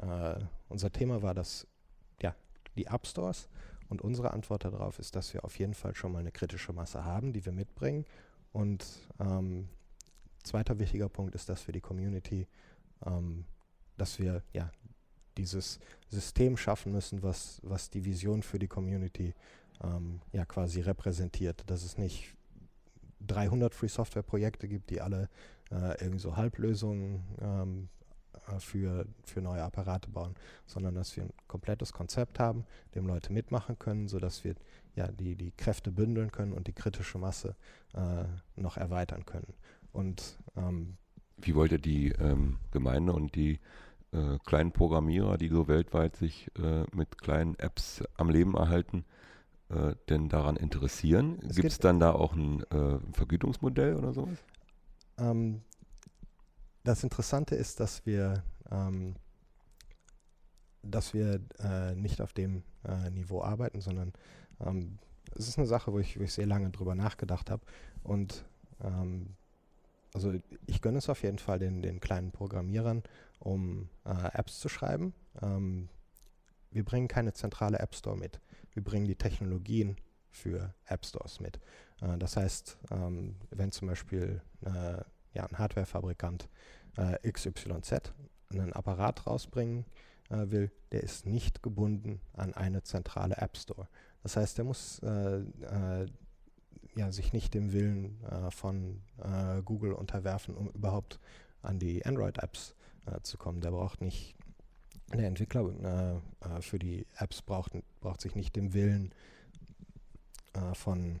[0.00, 0.36] äh,
[0.68, 1.66] unser Thema war das,
[2.22, 2.34] ja,
[2.76, 3.48] die App Stores.
[3.88, 7.04] Und unsere Antwort darauf ist, dass wir auf jeden Fall schon mal eine kritische Masse
[7.04, 8.04] haben, die wir mitbringen.
[8.52, 8.84] Und
[9.18, 9.68] ähm,
[10.44, 12.46] zweiter wichtiger Punkt ist, dass wir die Community,
[13.04, 13.44] ähm,
[13.96, 14.70] dass wir ja
[15.36, 19.34] dieses System schaffen müssen, was, was die Vision für die Community
[19.82, 21.68] ähm, ja quasi repräsentiert.
[21.68, 22.36] Dass es nicht
[23.26, 25.28] 300 Free Software Projekte gibt, die alle
[25.70, 27.99] äh, irgendwie so Halblösungen ähm, äh,
[28.58, 30.34] für, für neue Apparate bauen,
[30.66, 32.64] sondern dass wir ein komplettes Konzept haben,
[32.94, 34.54] dem Leute mitmachen können, sodass wir
[34.94, 37.54] ja die, die Kräfte bündeln können und die kritische Masse
[37.94, 38.24] äh,
[38.60, 39.54] noch erweitern können.
[39.92, 40.96] Und ähm,
[41.36, 43.60] Wie wollt ihr die ähm, Gemeinde und die
[44.12, 49.04] äh, kleinen Programmierer, die so weltweit sich äh, mit kleinen Apps am Leben erhalten,
[49.68, 51.38] äh, denn daran interessieren?
[51.48, 54.38] Es Gibt es dann da auch ein äh, Vergütungsmodell oder sowas?
[55.18, 55.62] Ähm,
[56.90, 59.14] das Interessante ist, dass wir, ähm,
[60.82, 64.12] dass wir äh, nicht auf dem äh, Niveau arbeiten, sondern
[64.60, 64.98] ähm,
[65.36, 67.62] es ist eine Sache, wo ich, wo ich sehr lange drüber nachgedacht habe.
[68.02, 68.44] Und
[68.82, 69.36] ähm,
[70.12, 70.34] also
[70.66, 73.04] ich gönne es auf jeden Fall den, den kleinen Programmierern,
[73.38, 75.14] um äh, Apps zu schreiben.
[75.40, 75.88] Ähm,
[76.72, 78.40] wir bringen keine zentrale App Store mit.
[78.72, 79.96] Wir bringen die Technologien
[80.30, 81.60] für App Stores mit.
[82.00, 85.02] Äh, das heißt, ähm, wenn zum Beispiel äh,
[85.34, 86.48] ja, ein Hardwarefabrikant
[86.96, 88.12] äh, XYZ
[88.52, 89.84] einen Apparat rausbringen
[90.30, 93.88] äh, will, der ist nicht gebunden an eine zentrale App Store.
[94.22, 96.06] Das heißt, der muss äh, äh,
[96.96, 101.20] ja, sich nicht dem Willen äh, von äh, Google unterwerfen, um überhaupt
[101.62, 102.74] an die Android-Apps
[103.06, 103.60] äh, zu kommen.
[103.60, 104.36] Der braucht nicht,
[105.12, 106.20] der Entwickler
[106.60, 109.12] für die Apps braucht, braucht sich nicht dem Willen
[110.74, 111.18] von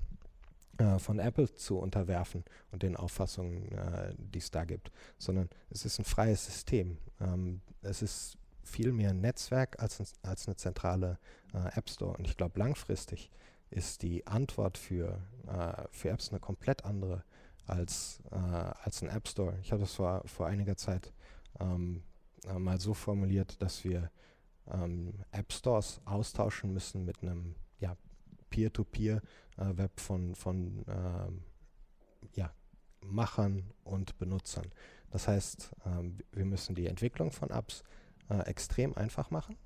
[0.98, 5.98] von Apple zu unterwerfen und den Auffassungen, äh, die es da gibt, sondern es ist
[5.98, 6.98] ein freies System.
[7.20, 11.18] Ähm, es ist viel mehr ein Netzwerk als, ein, als eine zentrale
[11.52, 12.16] äh, App Store.
[12.16, 13.30] Und ich glaube, langfristig
[13.70, 17.24] ist die Antwort für, äh, für Apps eine komplett andere
[17.66, 19.56] als, äh, als ein App Store.
[19.62, 21.12] Ich habe das vor, vor einiger Zeit
[21.60, 22.02] ähm,
[22.46, 24.10] äh, mal so formuliert, dass wir
[24.70, 27.54] ähm, App Stores austauschen müssen mit einem
[28.50, 31.42] Peer-to-Peer-Web äh, von, von ähm,
[32.34, 32.52] ja,
[33.00, 34.66] Machern und Benutzern.
[35.10, 37.82] Das heißt, ähm, wir müssen die Entwicklung von Apps
[38.28, 39.56] äh, extrem einfach machen.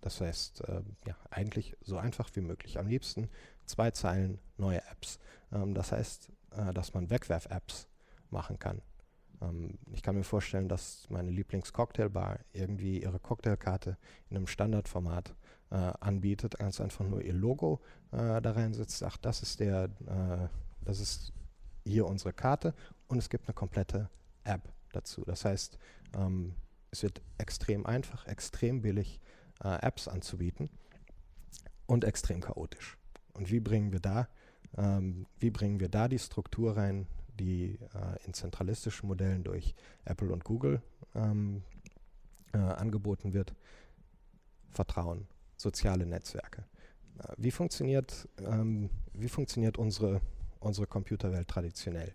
[0.00, 2.78] Das heißt, äh, ja, eigentlich so einfach wie möglich.
[2.78, 3.28] Am liebsten
[3.64, 5.18] zwei Zeilen neue Apps.
[5.52, 7.88] Ähm, das heißt, äh, dass man Wegwerf-Apps
[8.30, 8.82] machen kann.
[9.40, 13.96] Ähm, ich kann mir vorstellen, dass meine Lieblings-Cocktailbar irgendwie ihre Cocktailkarte
[14.28, 15.34] in einem Standardformat äh,
[15.70, 17.80] anbietet, ganz einfach nur ihr Logo
[18.12, 20.48] äh, da reinsetzt, sagt, das ist der, äh,
[20.84, 21.32] das ist
[21.84, 22.74] hier unsere Karte
[23.08, 24.08] und es gibt eine komplette
[24.44, 25.24] App dazu.
[25.24, 25.78] Das heißt,
[26.14, 26.54] ähm,
[26.90, 29.20] es wird extrem einfach, extrem billig,
[29.62, 30.70] äh, Apps anzubieten
[31.86, 32.96] und extrem chaotisch.
[33.34, 34.28] Und wie bringen wir da,
[34.76, 37.06] ähm, wie bringen wir da die Struktur rein,
[37.38, 40.82] die äh, in zentralistischen Modellen durch Apple und Google
[41.14, 41.62] ähm,
[42.52, 43.54] äh, angeboten wird?
[44.70, 45.26] Vertrauen,
[45.56, 46.64] soziale Netzwerke.
[47.18, 50.20] Äh, wie funktioniert, ähm, wie funktioniert unsere,
[50.60, 52.14] unsere Computerwelt traditionell?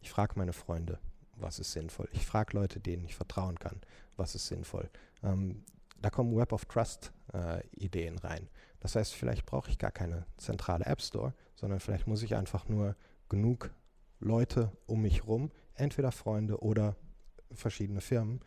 [0.00, 0.98] Ich frage meine Freunde,
[1.36, 2.08] was ist sinnvoll.
[2.12, 3.80] Ich frage Leute, denen ich vertrauen kann,
[4.16, 4.90] was ist sinnvoll.
[5.22, 5.64] Ähm,
[6.00, 7.62] da kommen Web of Trust äh,
[8.22, 8.48] rein.
[8.80, 12.68] Das heißt, vielleicht brauche ich gar keine zentrale App Store, sondern vielleicht muss ich einfach
[12.68, 12.96] nur
[13.30, 13.70] genug
[14.20, 16.96] Leute um mich herum, entweder Freunde oder
[17.52, 18.40] verschiedene Firmen,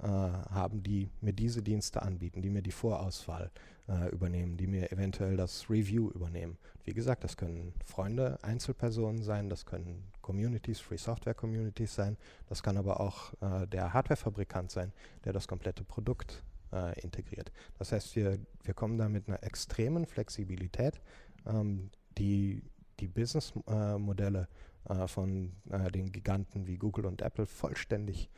[0.00, 3.50] haben, die mir diese Dienste anbieten, die mir die Vorauswahl
[3.88, 6.58] äh, übernehmen, die mir eventuell das Review übernehmen.
[6.84, 12.16] Wie gesagt, das können Freunde, Einzelpersonen sein, das können Communities, Free Software Communities sein,
[12.48, 14.92] das kann aber auch äh, der Hardwarefabrikant sein,
[15.24, 17.50] der das komplette Produkt äh, integriert.
[17.78, 21.00] Das heißt, wir, wir kommen da mit einer extremen Flexibilität,
[21.46, 22.62] ähm, die
[23.00, 24.48] die Businessmodelle
[24.88, 28.28] äh, von äh, den Giganten wie Google und Apple vollständig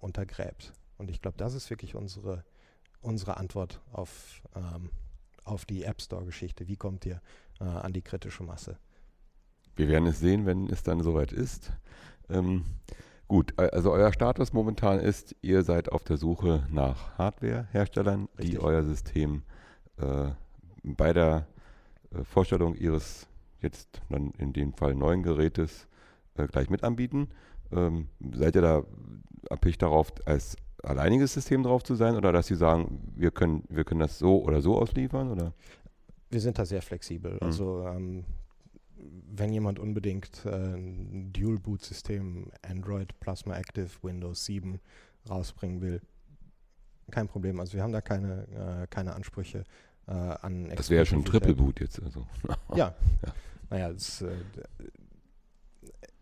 [0.00, 0.72] untergräbt.
[0.98, 2.44] Und ich glaube, das ist wirklich unsere,
[3.00, 4.90] unsere Antwort auf, ähm,
[5.44, 6.68] auf die App Store-Geschichte.
[6.68, 7.20] Wie kommt ihr
[7.60, 8.78] äh, an die kritische Masse?
[9.74, 11.72] Wir werden es sehen, wenn es dann soweit ist.
[12.30, 12.64] Ähm,
[13.28, 18.84] gut, also euer Status momentan ist, ihr seid auf der Suche nach Hardware-Herstellern, die euer
[18.84, 19.42] System
[19.98, 20.30] äh,
[20.82, 21.46] bei der
[22.10, 23.26] äh, Vorstellung ihres
[23.60, 25.88] jetzt dann in dem Fall neuen Gerätes
[26.34, 27.28] äh, gleich mit anbieten.
[27.72, 28.84] Ähm, seid ihr da
[29.50, 33.84] abhängig darauf, als alleiniges System drauf zu sein oder dass sie sagen, wir können, wir
[33.84, 35.30] können das so oder so ausliefern?
[35.30, 35.52] Oder?
[36.30, 37.34] Wir sind da sehr flexibel.
[37.34, 37.42] Mhm.
[37.42, 38.24] Also ähm,
[38.96, 44.80] wenn jemand unbedingt äh, ein Dual-Boot-System Android Plasma Active Windows 7
[45.28, 46.00] rausbringen will,
[47.10, 47.60] kein Problem.
[47.60, 49.64] Also wir haben da keine, äh, keine Ansprüche
[50.08, 52.02] äh, an Das wäre ja schon Triple Boot jetzt.
[52.02, 52.26] Also.
[52.74, 52.94] ja.
[53.26, 53.34] ja.
[53.70, 54.34] Naja, das, äh,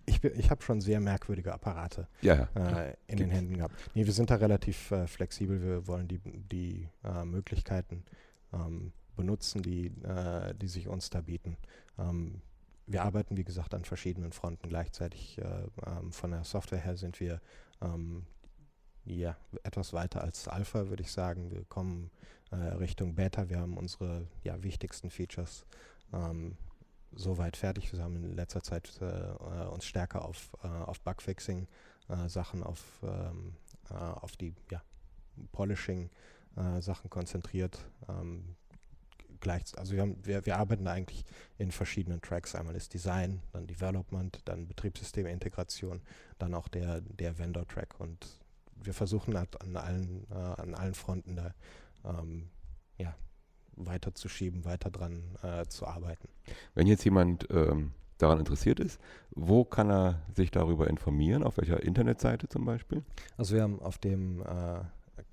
[0.06, 3.74] ich, ich habe schon sehr merkwürdige Apparate ja, äh, in den Händen gehabt.
[3.94, 5.62] Nee, wir sind da relativ äh, flexibel.
[5.62, 8.04] Wir wollen die, die äh, Möglichkeiten
[8.52, 11.56] ähm, benutzen, die, äh, die sich uns da bieten.
[11.98, 12.42] Ähm,
[12.86, 15.38] wir arbeiten, wie gesagt, an verschiedenen Fronten gleichzeitig.
[15.38, 15.44] Äh,
[15.86, 17.40] ähm, von der Software her sind wir
[17.80, 18.26] ähm,
[19.04, 21.50] ja, etwas weiter als Alpha, würde ich sagen.
[21.50, 22.10] Wir kommen
[22.50, 23.48] äh, Richtung Beta.
[23.48, 25.66] Wir haben unsere ja, wichtigsten Features
[26.12, 26.56] ähm,
[27.16, 27.92] soweit fertig.
[27.92, 31.66] Wir haben in letzter Zeit äh, uns stärker auf, äh, auf Bugfixing
[32.08, 33.56] äh, auf, ähm,
[33.90, 34.82] äh, auf die ja,
[35.52, 36.10] Polishing
[36.56, 37.78] äh, konzentriert.
[38.08, 38.56] Ähm,
[39.40, 41.24] gleich, also wir, haben, wir, wir arbeiten eigentlich
[41.58, 42.54] in verschiedenen Tracks.
[42.54, 46.00] Einmal ist Design, dann Development, dann Betriebssystemintegration,
[46.38, 48.26] dann auch der, der Vendor-Track und
[48.76, 51.54] wir versuchen halt an allen, äh, an allen Fronten da
[52.04, 52.50] ähm,
[52.98, 53.14] ja,
[53.76, 56.28] weiterzuschieben, weiter dran äh, zu arbeiten.
[56.74, 59.00] Wenn jetzt jemand ähm, daran interessiert ist,
[59.30, 61.42] wo kann er sich darüber informieren?
[61.42, 63.02] Auf welcher Internetseite zum Beispiel?
[63.36, 64.80] Also wir haben auf dem, äh,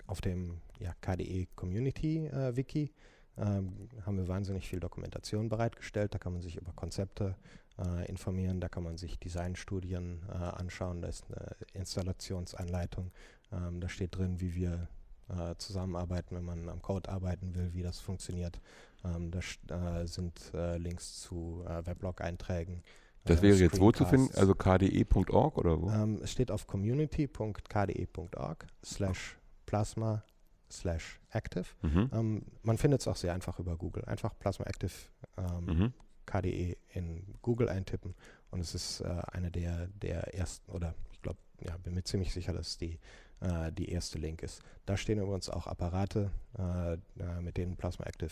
[0.07, 2.91] auf dem ja, KDE Community äh, Wiki
[3.37, 6.13] ähm, haben wir wahnsinnig viel Dokumentation bereitgestellt.
[6.13, 7.35] Da kann man sich über Konzepte
[7.77, 13.11] äh, informieren, da kann man sich Designstudien äh, anschauen, da ist eine Installationsanleitung,
[13.51, 14.87] ähm, da steht drin, wie wir
[15.31, 18.59] äh, zusammenarbeiten, wenn man am Code arbeiten will, wie das funktioniert.
[19.03, 22.83] Ähm, da äh, sind äh, Links zu äh, Weblog-Einträgen.
[23.25, 24.33] Das wäre jetzt wo zu finden?
[24.35, 25.89] Also kde.org oder wo?
[25.89, 30.23] Ähm, es steht auf community.kde.org slash plasma
[30.71, 31.65] slash active.
[31.81, 32.09] Mhm.
[32.13, 34.05] Ähm, man findet es auch sehr einfach über Google.
[34.05, 34.93] Einfach Plasma Active
[35.37, 35.93] ähm, mhm.
[36.25, 38.15] KDE in Google eintippen
[38.51, 42.33] und es ist äh, eine der, der ersten, oder ich glaube, ja, bin mir ziemlich
[42.33, 42.99] sicher, dass die
[43.41, 44.61] äh, die erste Link ist.
[44.85, 48.31] Da stehen übrigens auch Apparate, äh, äh mit denen Plasma Active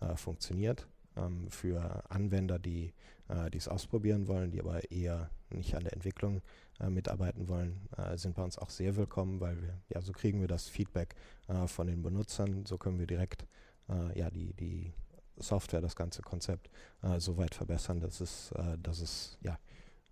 [0.00, 0.86] äh, funktioniert.
[1.16, 2.92] Ähm, für Anwender, die
[3.28, 6.42] äh, es ausprobieren wollen, die aber eher nicht an der Entwicklung
[6.88, 10.68] mitarbeiten wollen, sind bei uns auch sehr willkommen, weil wir, ja, so kriegen wir das
[10.68, 11.14] Feedback
[11.66, 13.44] von den Benutzern, so können wir direkt
[14.14, 14.94] ja, die, die
[15.42, 16.70] Software, das ganze Konzept
[17.02, 19.58] äh, so weit verbessern, dass es, äh, dass es ja,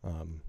[0.03, 0.41] ähm,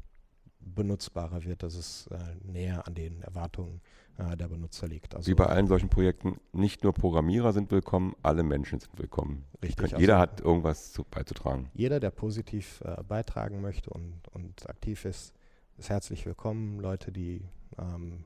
[0.60, 3.82] benutzbarer wird, dass es äh, näher an den Erwartungen
[4.18, 5.16] äh, der Benutzer liegt.
[5.16, 9.46] Also Wie bei allen solchen Projekten, nicht nur Programmierer sind willkommen, alle Menschen sind willkommen.
[9.64, 9.92] Richtig.
[9.92, 11.70] Können, jeder also hat irgendwas zu, beizutragen.
[11.74, 15.34] Jeder, der positiv äh, beitragen möchte und, und aktiv ist,
[15.78, 16.80] ist herzlich willkommen.
[16.80, 17.46] Leute, die
[17.78, 18.26] ähm,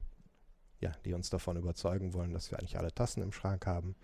[0.83, 3.95] ja, die uns davon überzeugen wollen, dass wir eigentlich alle Tassen im Schrank haben,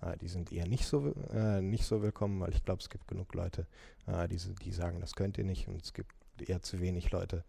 [0.00, 3.08] äh, die sind eher nicht so, äh, nicht so willkommen, weil ich glaube, es gibt
[3.08, 3.66] genug Leute,
[4.06, 7.44] äh, die, die sagen, das könnt ihr nicht und es gibt eher zu wenig Leute,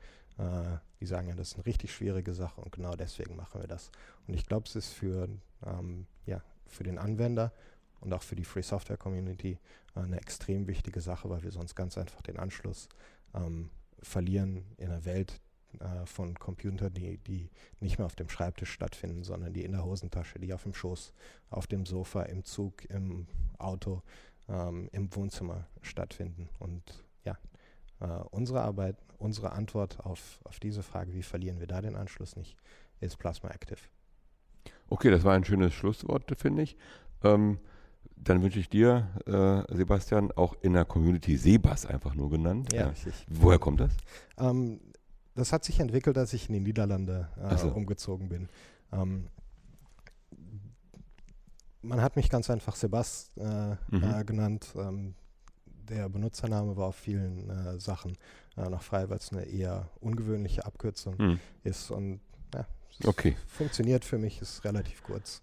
[0.99, 3.91] die sagen, ja, das ist eine richtig schwierige Sache und genau deswegen machen wir das.
[4.27, 5.27] Und ich glaube, es ist für,
[5.65, 7.51] ähm, ja, für den Anwender
[7.99, 9.57] und auch für die Free Software Community
[9.95, 12.87] äh, eine extrem wichtige Sache, weil wir sonst ganz einfach den Anschluss
[13.33, 13.69] ähm,
[14.01, 15.41] verlieren in einer Welt,
[15.79, 19.85] äh, von Computern, die, die nicht mehr auf dem Schreibtisch stattfinden, sondern die in der
[19.85, 21.13] Hosentasche, die auf dem Schoß,
[21.51, 23.27] auf dem Sofa, im Zug, im
[23.59, 24.01] Auto,
[24.47, 26.49] ähm, im Wohnzimmer stattfinden.
[26.57, 27.37] Und ja,
[27.99, 32.36] äh, unsere Arbeit, unsere Antwort auf, auf diese Frage, wie verlieren wir da den Anschluss
[32.36, 32.57] nicht,
[32.99, 33.80] ist Plasma Active.
[34.89, 36.78] Okay, das war ein schönes Schlusswort, finde ich.
[37.24, 37.59] Ähm,
[38.15, 42.74] dann wünsche ich dir, äh, Sebastian, auch in der Community Sebas einfach nur genannt.
[42.74, 42.93] Ja, ja.
[43.30, 43.91] Woher kommt das?
[44.38, 44.80] Ähm,
[45.36, 47.70] das hat sich entwickelt, als ich in die Niederlande äh, so.
[47.70, 48.49] umgezogen bin.
[48.91, 49.28] Ähm,
[51.82, 54.03] man hat mich ganz einfach Sebast äh, mhm.
[54.03, 54.74] äh, genannt.
[55.89, 58.17] Der Benutzername war auf vielen äh, Sachen
[58.57, 61.39] äh, noch frei, weil es eine eher ungewöhnliche Abkürzung mhm.
[61.63, 61.91] ist.
[61.91, 62.19] Und
[62.53, 62.65] ja,
[63.05, 63.35] okay.
[63.47, 65.41] funktioniert für mich, ist relativ kurz.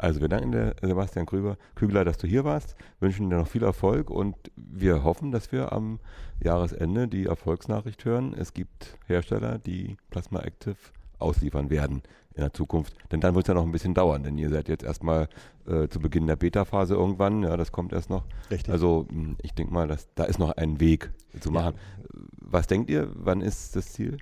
[0.00, 3.64] Also wir danken dir, Sebastian Krüger, Kügler, dass du hier warst, wünschen dir noch viel
[3.64, 5.98] Erfolg und wir hoffen, dass wir am
[6.40, 8.32] Jahresende die Erfolgsnachricht hören.
[8.32, 10.76] Es gibt Hersteller, die Plasma Active
[11.18, 12.02] ausliefern werden
[12.34, 12.94] in der Zukunft.
[13.10, 15.28] Denn dann wird es ja noch ein bisschen dauern, denn ihr seid jetzt erstmal
[15.66, 18.24] äh, zu Beginn der Beta-Phase irgendwann, ja, das kommt erst noch.
[18.50, 18.72] Richtig.
[18.72, 21.10] Also hm, ich denke mal, dass, da ist noch ein Weg
[21.40, 21.74] zu machen.
[21.76, 22.20] Ja.
[22.40, 24.18] Was denkt ihr, wann ist das Ziel?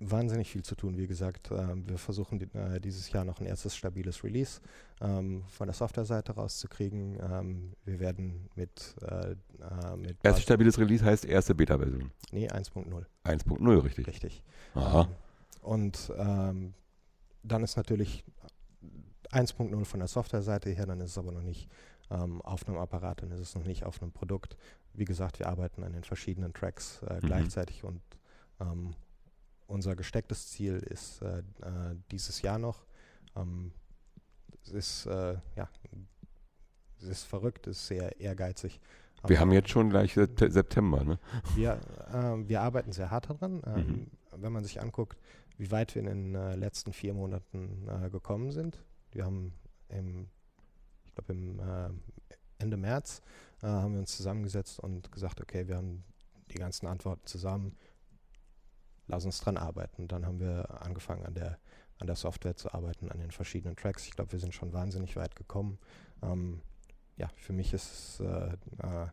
[0.00, 0.96] wahnsinnig viel zu tun.
[0.96, 4.60] Wie gesagt, äh, wir versuchen die, äh, dieses Jahr noch ein erstes stabiles Release
[5.00, 7.18] ähm, von der Software-Seite rauszukriegen.
[7.20, 12.10] Ähm, wir werden mit, äh, äh mit Erstes stabiles Release heißt erste Beta-Version?
[12.32, 13.04] Nee, 1.0.
[13.24, 14.06] 1.0, richtig.
[14.06, 14.42] Richtig.
[14.74, 15.02] Aha.
[15.02, 15.08] Ähm,
[15.64, 16.74] und ähm,
[17.42, 18.24] dann ist natürlich
[19.30, 21.68] 1.0 von der Software-Seite her, dann ist es aber noch nicht
[22.10, 24.56] ähm, auf einem Apparat, dann ist es noch nicht auf einem Produkt.
[24.92, 27.20] Wie gesagt, wir arbeiten an den verschiedenen Tracks äh, mhm.
[27.20, 28.00] gleichzeitig und
[28.60, 28.94] ähm,
[29.66, 32.84] unser gestecktes Ziel ist äh, äh, dieses Jahr noch.
[33.34, 33.72] Ähm,
[34.62, 35.68] es ist, äh, ja,
[36.98, 38.80] es ist verrückt, es ist sehr ehrgeizig.
[39.26, 41.18] Wir haben jetzt schon gleich September, ne?
[41.54, 41.80] Wir,
[42.12, 43.62] äh, wir arbeiten sehr hart daran.
[43.66, 44.06] Ähm, mhm.
[44.36, 45.16] Wenn man sich anguckt,
[45.56, 48.84] wie weit wir in den äh, letzten vier Monaten äh, gekommen sind.
[49.12, 49.54] Wir haben
[49.88, 50.28] im,
[51.04, 51.90] ich glaube im äh,
[52.58, 53.22] Ende März
[53.62, 56.04] äh, haben wir uns zusammengesetzt und gesagt, okay, wir haben
[56.50, 57.76] die ganzen Antworten zusammen
[59.06, 60.08] lass uns dran arbeiten.
[60.08, 61.58] Dann haben wir angefangen an der,
[61.98, 64.06] an der Software zu arbeiten, an den verschiedenen Tracks.
[64.06, 65.78] Ich glaube, wir sind schon wahnsinnig weit gekommen.
[66.22, 66.60] Ähm,
[67.16, 69.06] ja, für mich ist es, äh, äh,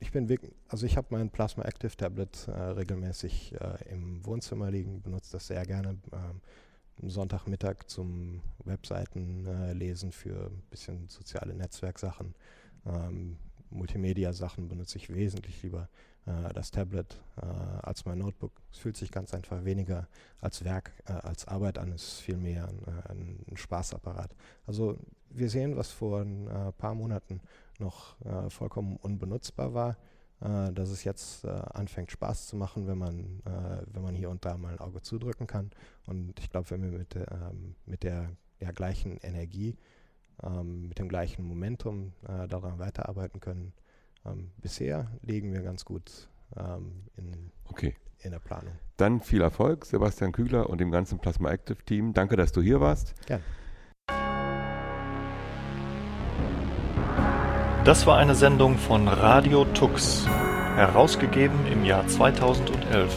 [0.00, 4.70] ich bin wirklich, also ich habe mein Plasma Active Tablet äh, regelmäßig äh, im Wohnzimmer
[4.70, 5.98] liegen, benutze das sehr gerne.
[6.12, 6.40] Ähm,
[7.02, 12.34] Sonntagmittag zum Webseiten äh, für ein bisschen soziale Netzwerksachen.
[12.86, 13.36] Ähm,
[13.70, 15.88] Multimedia-Sachen benutze ich wesentlich lieber
[16.26, 17.44] äh, das Tablet äh,
[17.82, 18.52] als mein Notebook.
[18.72, 20.08] Es fühlt sich ganz einfach weniger
[20.40, 22.68] als Werk, äh, als Arbeit an, es ist vielmehr
[23.08, 24.34] ein, ein, Spaßapparat.
[24.66, 24.98] Also
[25.30, 27.40] wir sehen, was vor ein paar Monaten
[27.84, 28.16] noch
[28.50, 29.96] vollkommen unbenutzbar war,
[30.40, 34.30] äh, dass es jetzt äh, anfängt Spaß zu machen, wenn man, äh, wenn man hier
[34.30, 35.70] und da mal ein Auge zudrücken kann.
[36.06, 38.30] Und ich glaube, wenn wir mit, ähm, mit der
[38.60, 39.76] ja, gleichen Energie,
[40.42, 43.72] ähm, mit dem gleichen Momentum äh, daran weiterarbeiten können,
[44.26, 47.94] ähm, bisher liegen wir ganz gut ähm, in, Okay.
[48.18, 48.74] in der Planung.
[48.96, 52.12] Dann viel Erfolg, Sebastian Kügler und dem ganzen Plasma Active Team.
[52.12, 53.14] Danke, dass du hier warst.
[53.26, 53.42] Gern.
[57.84, 60.26] Das war eine Sendung von Radio Tux,
[60.74, 63.14] herausgegeben im Jahr 2011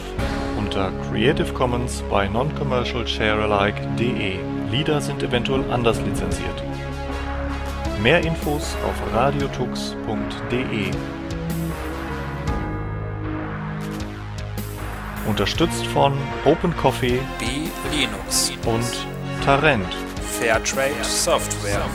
[0.58, 4.36] unter Creative Commons bei Non-Commercial Sharealike.de.
[4.70, 6.62] Lieder sind eventuell anders lizenziert.
[8.02, 10.90] Mehr Infos auf radiotux.de.
[15.26, 16.12] Unterstützt von
[16.44, 17.46] Open Coffee B
[17.96, 19.06] Linux und
[19.46, 19.88] Tarent.
[20.38, 21.86] Fairtrade Software